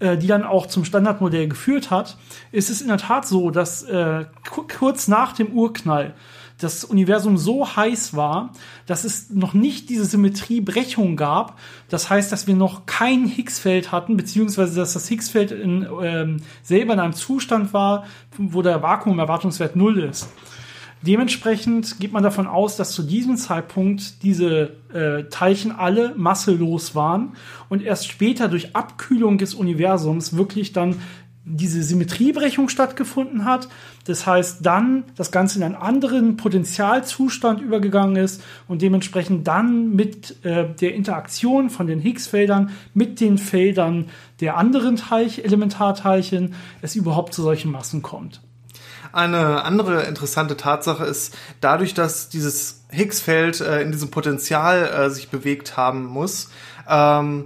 äh, 0.02 0.18
die 0.18 0.26
dann 0.26 0.44
auch 0.44 0.66
zum 0.66 0.84
Standardmodell 0.84 1.48
geführt 1.48 1.92
hat, 1.92 2.18
ist 2.52 2.72
es 2.72 2.82
in 2.82 2.88
der 2.88 2.98
Tat 2.98 3.28
so, 3.28 3.52
dass 3.52 3.84
äh, 3.84 4.26
kurz 4.50 5.08
nach 5.08 5.34
dem 5.34 5.54
Urknall 5.54 6.16
das 6.62 6.84
Universum 6.84 7.38
so 7.38 7.76
heiß 7.76 8.16
war, 8.16 8.54
dass 8.86 9.04
es 9.04 9.30
noch 9.30 9.54
nicht 9.54 9.90
diese 9.90 10.06
Symmetriebrechung 10.06 11.16
gab. 11.16 11.58
Das 11.90 12.10
heißt, 12.10 12.32
dass 12.32 12.48
wir 12.48 12.56
noch 12.56 12.86
kein 12.86 13.26
Higgsfeld 13.26 13.92
hatten, 13.92 14.16
beziehungsweise 14.16 14.76
dass 14.76 14.94
das 14.94 15.10
Higgsfeld 15.10 15.52
in, 15.52 15.88
ähm, 16.02 16.38
selber 16.64 16.94
in 16.94 17.00
einem 17.00 17.14
Zustand 17.14 17.74
war, 17.74 18.06
wo 18.38 18.62
der 18.62 18.82
Vakuumerwartungswert 18.82 19.76
null 19.76 20.00
ist. 20.00 20.30
Dementsprechend 21.02 22.00
geht 22.00 22.12
man 22.12 22.22
davon 22.22 22.46
aus, 22.46 22.78
dass 22.78 22.92
zu 22.92 23.02
diesem 23.02 23.36
Zeitpunkt 23.36 24.22
diese 24.22 24.76
äh, 24.94 25.24
Teilchen 25.32 25.72
alle 25.72 26.14
masselos 26.16 26.94
waren 26.94 27.34
und 27.70 27.82
erst 27.82 28.08
später 28.08 28.48
durch 28.48 28.76
Abkühlung 28.76 29.40
des 29.40 29.56
Universums 29.56 30.36
wirklich 30.36 30.74
dann 30.74 30.98
diese 31.44 31.82
Symmetriebrechung 31.82 32.70
stattgefunden 32.70 33.46
hat. 33.46 33.68
Das 34.06 34.28
heißt, 34.28 34.66
dann 34.66 35.04
das 35.16 35.32
Ganze 35.32 35.58
in 35.58 35.64
einen 35.64 35.76
anderen 35.76 36.38
Potentialzustand 36.38 37.62
übergegangen 37.62 38.16
ist 38.16 38.44
und 38.68 38.82
dementsprechend 38.82 39.48
dann 39.48 39.96
mit 39.96 40.44
äh, 40.46 40.68
der 40.74 40.94
Interaktion 40.94 41.70
von 41.70 41.88
den 41.88 42.00
Higgs-Feldern 42.00 42.72
mit 42.94 43.20
den 43.20 43.38
Feldern 43.38 44.10
der 44.40 44.58
anderen 44.58 44.96
Teilch 44.98 45.40
Elementarteilchen 45.40 46.54
es 46.82 46.96
überhaupt 46.96 47.34
zu 47.34 47.42
solchen 47.42 47.72
Massen 47.72 48.02
kommt. 48.02 48.42
Eine 49.14 49.64
andere 49.66 50.04
interessante 50.04 50.56
Tatsache 50.56 51.04
ist, 51.04 51.36
dadurch, 51.60 51.94
dass 51.94 52.30
dieses 52.30 52.86
Higgs-Feld 52.92 53.60
äh, 53.60 53.82
in 53.82 53.92
diesem 53.92 54.10
Potenzial 54.10 54.88
äh, 54.88 55.10
sich 55.10 55.30
bewegt 55.30 55.76
haben 55.76 56.06
muss, 56.06 56.50
ähm, 56.88 57.46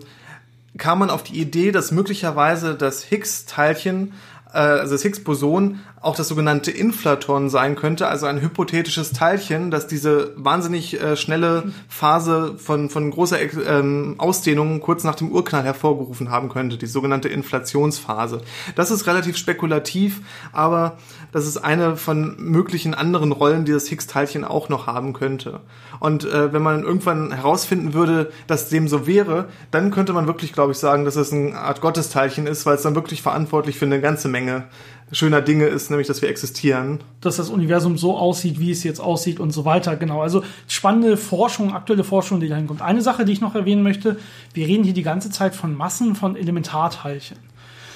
kam 0.77 0.99
man 0.99 1.09
auf 1.09 1.23
die 1.23 1.39
Idee, 1.39 1.71
dass 1.71 1.91
möglicherweise 1.91 2.75
das 2.75 3.03
Higgs-Teilchen, 3.03 4.13
äh, 4.53 4.57
also 4.57 4.93
das 4.95 5.03
Higgs-Boson, 5.03 5.79
auch 6.05 6.15
das 6.15 6.27
sogenannte 6.27 6.69
Inflaton 6.69 7.49
sein 7.49 7.75
könnte, 7.75 8.07
also 8.07 8.27
ein 8.27 8.39
hypothetisches 8.39 9.11
Teilchen, 9.11 9.71
das 9.71 9.87
diese 9.87 10.33
wahnsinnig 10.35 11.01
äh, 11.01 11.17
schnelle 11.17 11.71
Phase 11.89 12.55
von, 12.57 12.89
von 12.89 13.09
großer 13.09 13.37
ähm, 13.67 14.15
Ausdehnung 14.19 14.81
kurz 14.81 15.03
nach 15.03 15.15
dem 15.15 15.31
Urknall 15.31 15.63
hervorgerufen 15.63 16.29
haben 16.29 16.49
könnte, 16.49 16.77
die 16.77 16.85
sogenannte 16.85 17.27
Inflationsphase. 17.29 18.41
Das 18.75 18.91
ist 18.91 19.07
relativ 19.07 19.35
spekulativ, 19.35 20.21
aber 20.53 20.97
das 21.31 21.47
ist 21.47 21.57
eine 21.57 21.97
von 21.97 22.35
möglichen 22.37 22.93
anderen 22.93 23.31
Rollen, 23.31 23.65
die 23.65 23.71
das 23.71 23.87
Higgs-Teilchen 23.87 24.45
auch 24.45 24.69
noch 24.69 24.85
haben 24.85 25.13
könnte. 25.13 25.61
Und 25.99 26.23
äh, 26.23 26.53
wenn 26.53 26.61
man 26.61 26.83
irgendwann 26.83 27.31
herausfinden 27.31 27.93
würde, 27.93 28.31
dass 28.45 28.69
dem 28.69 28.87
so 28.87 29.07
wäre, 29.07 29.49
dann 29.71 29.89
könnte 29.89 30.13
man 30.13 30.27
wirklich, 30.27 30.53
glaube 30.53 30.73
ich, 30.73 30.77
sagen, 30.77 31.03
dass 31.03 31.15
es 31.15 31.33
eine 31.33 31.57
Art 31.57 31.81
Gottesteilchen 31.81 32.45
ist, 32.45 32.65
weil 32.67 32.75
es 32.75 32.83
dann 32.83 32.95
wirklich 32.95 33.23
verantwortlich 33.23 33.79
für 33.79 33.85
eine 33.85 34.01
ganze 34.01 34.27
Menge 34.27 34.65
schöner 35.11 35.41
Dinge 35.41 35.65
ist, 35.65 35.89
nämlich 35.89 36.07
dass 36.07 36.21
wir 36.21 36.29
existieren. 36.29 36.99
Dass 37.21 37.37
das 37.37 37.49
Universum 37.49 37.97
so 37.97 38.17
aussieht, 38.17 38.59
wie 38.59 38.71
es 38.71 38.83
jetzt 38.83 38.99
aussieht 38.99 39.39
und 39.39 39.51
so 39.51 39.65
weiter. 39.65 39.95
Genau. 39.95 40.21
Also 40.21 40.43
spannende 40.67 41.17
Forschung, 41.17 41.73
aktuelle 41.73 42.03
Forschung, 42.03 42.39
die 42.39 42.49
dahin 42.49 42.67
kommt. 42.67 42.81
Eine 42.81 43.01
Sache, 43.01 43.25
die 43.25 43.31
ich 43.31 43.41
noch 43.41 43.55
erwähnen 43.55 43.83
möchte, 43.83 44.17
wir 44.53 44.67
reden 44.67 44.83
hier 44.83 44.93
die 44.93 45.03
ganze 45.03 45.29
Zeit 45.29 45.55
von 45.55 45.75
Massen 45.75 46.15
von 46.15 46.35
Elementarteilchen. 46.35 47.37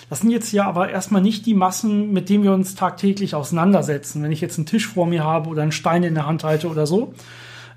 Das 0.10 0.22
sind 0.22 0.32
jetzt 0.32 0.52
ja 0.52 0.66
aber 0.66 0.90
erstmal 0.90 1.22
nicht 1.22 1.46
die 1.46 1.54
Massen, 1.54 2.12
mit 2.12 2.30
denen 2.30 2.44
wir 2.44 2.52
uns 2.52 2.74
tagtäglich 2.74 3.36
auseinandersetzen. 3.36 4.24
Wenn 4.24 4.32
ich 4.32 4.42
jetzt 4.42 4.58
einen 4.58 4.66
Tisch 4.66 4.88
vor 4.88 5.06
mir 5.06 5.24
habe 5.24 5.50
oder 5.50 5.62
einen 5.62 5.72
Stein 5.72 6.04
in 6.04 6.16
der 6.16 6.26
Hand 6.26 6.44
halte 6.44 6.68
oder 6.68 6.88
so, 6.88 7.14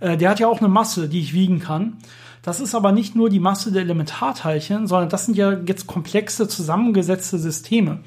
äh, 0.01 0.17
der 0.17 0.31
hat 0.31 0.41
ja 0.41 0.49
auch 0.49 0.61
eine 0.61 0.69
Masse, 0.69 1.09
die 1.09 1.21
ich 1.21 1.35
wiegen 1.35 1.61
kann. 1.61 1.99
Das 2.43 2.59
ist 2.59 2.75
aber 2.75 2.91
nicht 2.91 3.15
nur 3.15 3.31
die 3.31 3.39
Masse 3.39 3.71
der 3.71 3.83
Elementarteilchen, 3.83 4.87
sondern 4.87 5.11
das 5.11 5.27
sind 5.27 5.37
ja 5.37 5.53
jetzt 5.53 5.87
komplexe 5.87 6.49
zusammengesetzte 6.49 7.39
Systeme. 7.39 8.01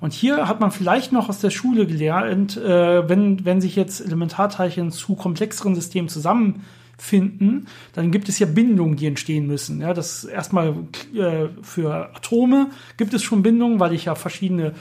Und 0.00 0.12
hier 0.12 0.46
hat 0.48 0.60
man 0.60 0.70
vielleicht 0.70 1.12
noch 1.12 1.28
aus 1.28 1.40
der 1.40 1.50
Schule 1.50 1.86
gelernt, 1.86 2.56
äh, 2.56 3.08
wenn, 3.08 3.44
wenn 3.44 3.60
sich 3.60 3.76
jetzt 3.76 4.00
Elementarteilchen 4.00 4.92
zu 4.92 5.16
komplexeren 5.16 5.74
Systemen 5.74 6.08
zusammenfinden, 6.08 7.66
dann 7.94 8.10
gibt 8.10 8.28
es 8.28 8.38
ja 8.38 8.46
Bindungen, 8.46 8.96
die 8.96 9.06
entstehen 9.06 9.46
müssen. 9.46 9.80
Ja, 9.80 9.94
das 9.94 10.24
erstmal 10.24 10.74
äh, 11.14 11.48
für 11.62 12.14
Atome 12.14 12.70
gibt 12.96 13.12
es 13.14 13.22
schon 13.22 13.42
Bindungen, 13.42 13.80
weil 13.80 13.92
ich 13.92 14.04
ja 14.04 14.14
verschiedene 14.14 14.74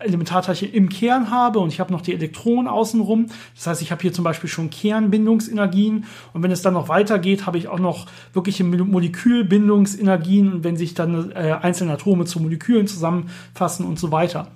Elementarteilchen 0.00 0.72
im 0.72 0.88
Kern 0.88 1.30
habe 1.30 1.58
und 1.58 1.72
ich 1.72 1.80
habe 1.80 1.92
noch 1.92 2.00
die 2.00 2.14
Elektronen 2.14 2.68
außenrum. 2.68 3.26
Das 3.54 3.66
heißt, 3.66 3.82
ich 3.82 3.92
habe 3.92 4.02
hier 4.02 4.12
zum 4.12 4.24
Beispiel 4.24 4.48
schon 4.48 4.70
Kernbindungsenergien 4.70 6.04
und 6.32 6.42
wenn 6.42 6.50
es 6.50 6.62
dann 6.62 6.74
noch 6.74 6.88
weitergeht, 6.88 7.46
habe 7.46 7.58
ich 7.58 7.68
auch 7.68 7.78
noch 7.78 8.06
wirkliche 8.32 8.64
Molekülbindungsenergien 8.64 10.52
und 10.52 10.64
wenn 10.64 10.76
sich 10.76 10.94
dann 10.94 11.32
äh, 11.32 11.56
einzelne 11.60 11.92
Atome 11.92 12.24
zu 12.24 12.40
Molekülen 12.40 12.86
zusammenfassen 12.86 13.86
und 13.86 13.98
so 13.98 14.10
weiter. 14.10 14.48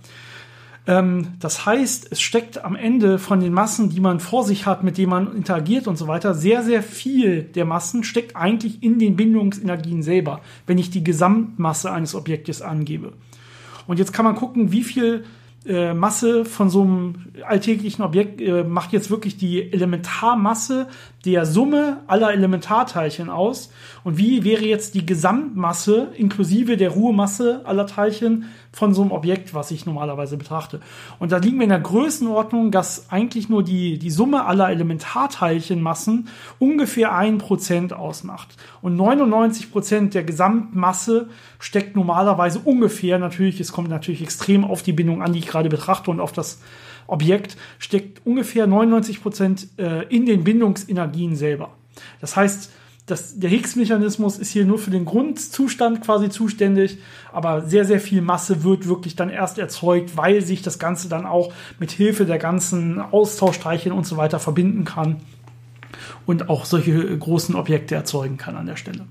Ähm, 0.86 1.28
das 1.40 1.64
heißt, 1.64 2.08
es 2.10 2.20
steckt 2.20 2.62
am 2.64 2.76
Ende 2.76 3.18
von 3.18 3.40
den 3.40 3.52
Massen, 3.52 3.90
die 3.90 4.00
man 4.00 4.20
vor 4.20 4.44
sich 4.44 4.66
hat, 4.66 4.84
mit 4.84 4.98
denen 4.98 5.10
man 5.10 5.34
interagiert 5.34 5.86
und 5.86 5.96
so 5.96 6.08
weiter, 6.08 6.34
sehr, 6.34 6.62
sehr 6.62 6.82
viel 6.82 7.42
der 7.42 7.64
Massen 7.64 8.04
steckt 8.04 8.36
eigentlich 8.36 8.82
in 8.82 8.98
den 8.98 9.16
Bindungsenergien 9.16 10.02
selber, 10.02 10.40
wenn 10.66 10.78
ich 10.78 10.90
die 10.90 11.04
Gesamtmasse 11.04 11.90
eines 11.90 12.14
Objektes 12.14 12.60
angebe. 12.60 13.12
Und 13.86 13.98
jetzt 13.98 14.12
kann 14.12 14.24
man 14.24 14.34
gucken, 14.34 14.72
wie 14.72 14.82
viel 14.82 15.24
äh, 15.66 15.94
Masse 15.94 16.44
von 16.44 16.68
so 16.68 16.82
einem 16.82 17.14
alltäglichen 17.46 18.02
Objekt 18.02 18.40
äh, 18.40 18.64
macht 18.64 18.92
jetzt 18.92 19.10
wirklich 19.10 19.38
die 19.38 19.72
Elementarmasse 19.72 20.88
der 21.24 21.46
Summe 21.46 22.02
aller 22.06 22.32
Elementarteilchen 22.32 23.30
aus. 23.30 23.72
Und 24.02 24.18
wie 24.18 24.44
wäre 24.44 24.64
jetzt 24.64 24.94
die 24.94 25.06
Gesamtmasse 25.06 26.08
inklusive 26.16 26.76
der 26.76 26.90
Ruhemasse 26.90 27.62
aller 27.64 27.86
Teilchen 27.86 28.44
von 28.74 28.92
so 28.92 29.02
einem 29.02 29.12
Objekt, 29.12 29.54
was 29.54 29.70
ich 29.70 29.86
normalerweise 29.86 30.36
betrachte. 30.36 30.80
Und 31.20 31.30
da 31.30 31.38
liegen 31.38 31.58
wir 31.58 31.64
in 31.64 31.70
der 31.70 31.80
Größenordnung, 31.80 32.72
dass 32.72 33.10
eigentlich 33.10 33.48
nur 33.48 33.62
die, 33.62 33.98
die 33.98 34.10
Summe 34.10 34.46
aller 34.46 34.68
Elementarteilchenmassen 34.68 36.28
ungefähr 36.58 37.14
ein 37.14 37.38
Prozent 37.38 37.92
ausmacht. 37.92 38.48
Und 38.82 38.96
99 38.96 39.70
Prozent 39.70 40.14
der 40.14 40.24
Gesamtmasse 40.24 41.28
steckt 41.60 41.94
normalerweise 41.94 42.58
ungefähr, 42.58 43.18
natürlich, 43.18 43.60
es 43.60 43.72
kommt 43.72 43.88
natürlich 43.88 44.22
extrem 44.22 44.64
auf 44.64 44.82
die 44.82 44.92
Bindung 44.92 45.22
an, 45.22 45.32
die 45.32 45.38
ich 45.38 45.46
gerade 45.46 45.68
betrachte 45.68 46.10
und 46.10 46.18
auf 46.18 46.32
das 46.32 46.60
Objekt, 47.06 47.56
steckt 47.78 48.26
ungefähr 48.26 48.66
99 48.66 49.22
Prozent 49.22 49.68
äh, 49.78 50.02
in 50.08 50.26
den 50.26 50.42
Bindungsenergien 50.42 51.36
selber. 51.36 51.70
Das 52.20 52.34
heißt, 52.34 52.72
das, 53.06 53.38
der 53.38 53.50
Higgs-Mechanismus 53.50 54.38
ist 54.38 54.50
hier 54.50 54.64
nur 54.64 54.78
für 54.78 54.90
den 54.90 55.04
Grundzustand 55.04 56.00
quasi 56.00 56.30
zuständig, 56.30 56.98
aber 57.32 57.62
sehr, 57.62 57.84
sehr 57.84 58.00
viel 58.00 58.22
Masse 58.22 58.64
wird 58.64 58.88
wirklich 58.88 59.14
dann 59.14 59.28
erst 59.28 59.58
erzeugt, 59.58 60.16
weil 60.16 60.40
sich 60.40 60.62
das 60.62 60.78
Ganze 60.78 61.10
dann 61.10 61.26
auch 61.26 61.52
mit 61.78 61.90
Hilfe 61.90 62.24
der 62.24 62.38
ganzen 62.38 63.00
Austauschteilchen 63.00 63.92
und 63.92 64.06
so 64.06 64.16
weiter 64.16 64.38
verbinden 64.38 64.84
kann 64.84 65.20
und 66.24 66.48
auch 66.48 66.64
solche 66.64 67.18
großen 67.18 67.54
Objekte 67.54 67.94
erzeugen 67.94 68.38
kann 68.38 68.56
an 68.56 68.66
der 68.66 68.76
Stelle. 68.76 69.06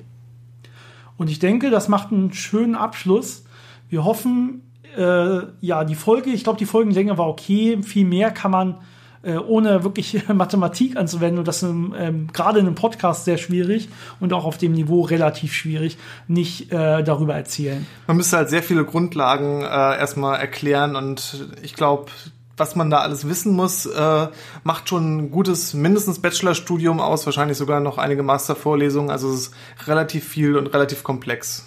Und 1.18 1.30
ich 1.30 1.38
denke, 1.38 1.70
das 1.70 1.88
macht 1.88 2.12
einen 2.12 2.34
schönen 2.34 2.74
Abschluss. 2.74 3.46
Wir 3.90 4.04
hoffen, 4.04 4.64
äh, 4.98 5.42
ja, 5.62 5.84
die 5.84 5.96
Folge, 5.96 6.32
ich 6.32 6.44
glaube, 6.44 6.58
die 6.58 6.66
Folgenlänge 6.66 7.20
war 7.20 7.28
okay. 7.28 7.82
Viel 7.84 8.06
mehr 8.06 8.32
kann 8.32 8.50
man 8.50 8.78
äh, 9.24 9.38
ohne 9.38 9.84
wirklich 9.84 10.28
Mathematik 10.34 10.98
anzuwenden 10.98 11.40
und 11.40 11.48
das 11.48 11.64
ähm, 11.64 12.28
gerade 12.32 12.60
in 12.60 12.68
einem 12.68 12.76
Podcast 12.76 13.26
sehr 13.26 13.38
schwierig 13.38 13.90
und 14.20 14.34
auch 14.34 14.46
auf 14.46 14.58
dem 14.58 14.74
Niveau 14.74 15.02
relativ 15.02 15.54
schwierig, 15.54 15.98
nicht 16.28 16.72
äh, 16.72 17.04
darüber 17.04 17.34
erzählen. 17.36 17.86
Man 18.08 18.18
müsste 18.18 18.38
halt 18.38 18.50
sehr 18.50 18.64
viele 18.64 18.86
Grundlagen 18.86 19.62
äh, 19.62 19.66
erstmal 19.66 20.40
erklären 20.40 20.96
und 20.96 21.48
ich 21.62 21.74
glaube, 21.74 22.12
was 22.58 22.76
man 22.76 22.90
da 22.90 23.00
alles 23.00 23.28
wissen 23.28 23.54
muss, 23.54 23.86
äh, 23.86 24.28
macht 24.64 24.90
schon 24.90 25.18
ein 25.18 25.32
gutes 25.32 25.74
mindestens 25.74 26.20
Bachelorstudium 26.20 27.00
aus, 27.00 27.26
wahrscheinlich 27.26 27.58
sogar 27.58 27.80
noch 27.80 27.98
einige 27.98 28.22
Mastervorlesungen. 28.22 29.10
Also 29.10 29.32
es 29.32 29.48
ist 29.48 29.56
relativ 29.88 30.28
viel 30.28 30.56
und 30.56 30.68
relativ 30.68 31.04
komplex. 31.04 31.66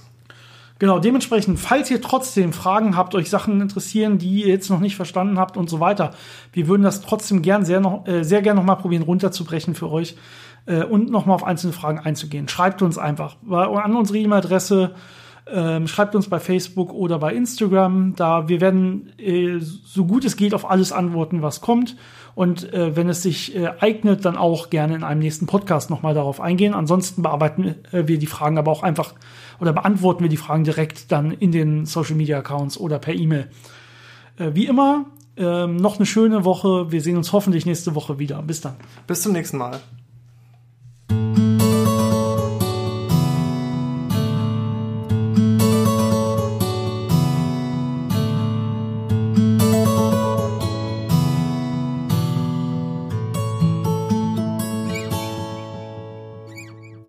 Genau, 0.78 0.98
dementsprechend, 0.98 1.58
falls 1.58 1.90
ihr 1.90 2.02
trotzdem 2.02 2.52
Fragen 2.52 2.96
habt, 2.96 3.14
euch 3.14 3.30
Sachen 3.30 3.62
interessieren, 3.62 4.18
die 4.18 4.42
ihr 4.42 4.48
jetzt 4.48 4.68
noch 4.68 4.80
nicht 4.80 4.94
verstanden 4.94 5.38
habt 5.38 5.56
und 5.56 5.70
so 5.70 5.80
weiter, 5.80 6.12
wir 6.52 6.68
würden 6.68 6.82
das 6.82 7.00
trotzdem 7.00 7.40
gern 7.40 7.64
sehr 7.64 7.80
noch, 7.80 8.06
äh, 8.06 8.24
sehr 8.24 8.42
gern 8.42 8.56
nochmal 8.56 8.76
probieren 8.76 9.02
runterzubrechen 9.02 9.74
für 9.74 9.90
euch 9.90 10.16
äh, 10.66 10.84
und 10.84 11.10
nochmal 11.10 11.34
auf 11.34 11.44
einzelne 11.44 11.72
Fragen 11.72 11.98
einzugehen. 11.98 12.46
Schreibt 12.48 12.82
uns 12.82 12.98
einfach 12.98 13.36
an 13.50 13.96
unsere 13.96 14.18
E-Mail-Adresse, 14.18 14.94
ähm, 15.48 15.86
schreibt 15.86 16.14
uns 16.14 16.28
bei 16.28 16.40
Facebook 16.40 16.92
oder 16.92 17.18
bei 17.18 17.32
Instagram. 17.34 18.14
Da 18.16 18.48
wir 18.48 18.60
werden 18.60 19.12
äh, 19.18 19.58
so 19.60 20.04
gut 20.04 20.24
es 20.24 20.36
geht 20.36 20.54
auf 20.54 20.68
alles 20.68 20.92
antworten, 20.92 21.42
was 21.42 21.60
kommt. 21.60 21.96
Und 22.34 22.72
äh, 22.72 22.94
wenn 22.96 23.08
es 23.08 23.22
sich 23.22 23.56
äh, 23.56 23.70
eignet, 23.80 24.24
dann 24.24 24.36
auch 24.36 24.68
gerne 24.68 24.94
in 24.94 25.04
einem 25.04 25.20
nächsten 25.20 25.46
Podcast 25.46 25.88
nochmal 25.88 26.14
darauf 26.14 26.40
eingehen. 26.40 26.74
Ansonsten 26.74 27.22
bearbeiten 27.22 27.76
äh, 27.92 28.06
wir 28.06 28.18
die 28.18 28.26
Fragen 28.26 28.58
aber 28.58 28.70
auch 28.70 28.82
einfach 28.82 29.14
oder 29.58 29.72
beantworten 29.72 30.22
wir 30.22 30.28
die 30.28 30.36
Fragen 30.36 30.64
direkt 30.64 31.10
dann 31.12 31.30
in 31.30 31.52
den 31.52 31.86
Social 31.86 32.16
Media 32.16 32.38
Accounts 32.38 32.78
oder 32.78 32.98
per 32.98 33.14
E-Mail. 33.14 33.48
Äh, 34.36 34.50
wie 34.52 34.66
immer, 34.66 35.06
ähm, 35.36 35.76
noch 35.76 35.96
eine 35.96 36.06
schöne 36.06 36.44
Woche. 36.44 36.90
Wir 36.90 37.00
sehen 37.00 37.16
uns 37.16 37.32
hoffentlich 37.32 37.66
nächste 37.66 37.94
Woche 37.94 38.18
wieder. 38.18 38.42
Bis 38.42 38.60
dann. 38.60 38.74
Bis 39.06 39.22
zum 39.22 39.32
nächsten 39.32 39.58
Mal. 39.58 39.80